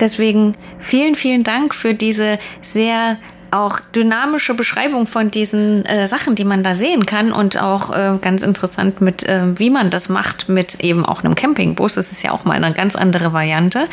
Deswegen 0.00 0.56
vielen, 0.78 1.14
vielen 1.14 1.44
Dank 1.44 1.74
für 1.74 1.94
diese 1.94 2.38
sehr 2.60 3.18
auch 3.52 3.80
dynamische 3.94 4.54
Beschreibung 4.54 5.06
von 5.06 5.30
diesen 5.30 5.84
äh, 5.84 6.06
Sachen, 6.06 6.34
die 6.34 6.44
man 6.44 6.62
da 6.62 6.74
sehen 6.74 7.06
kann 7.06 7.32
und 7.32 7.60
auch 7.60 7.90
äh, 7.92 8.18
ganz 8.20 8.42
interessant 8.42 9.00
mit, 9.00 9.24
äh, 9.28 9.58
wie 9.58 9.70
man 9.70 9.90
das 9.90 10.08
macht 10.08 10.48
mit 10.48 10.80
eben 10.80 11.04
auch 11.04 11.22
einem 11.22 11.34
Campingbus. 11.34 11.94
Das 11.94 12.10
ist 12.10 12.22
ja 12.22 12.32
auch 12.32 12.44
mal 12.44 12.54
eine 12.54 12.72
ganz 12.72 12.96
andere 12.96 13.32
Variante. 13.32 13.86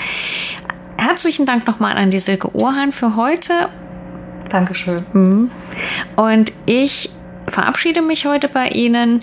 Herzlichen 0.98 1.46
Dank 1.46 1.68
nochmal 1.68 1.98
an 1.98 2.10
die 2.10 2.20
Silke 2.20 2.56
Ohrhahn 2.56 2.92
für 2.92 3.16
heute 3.16 3.70
Dankeschön. 4.50 5.52
und 6.16 6.52
ich 6.66 7.10
verabschiede 7.48 8.02
mich 8.02 8.26
heute 8.26 8.48
bei 8.48 8.70
Ihnen 8.70 9.22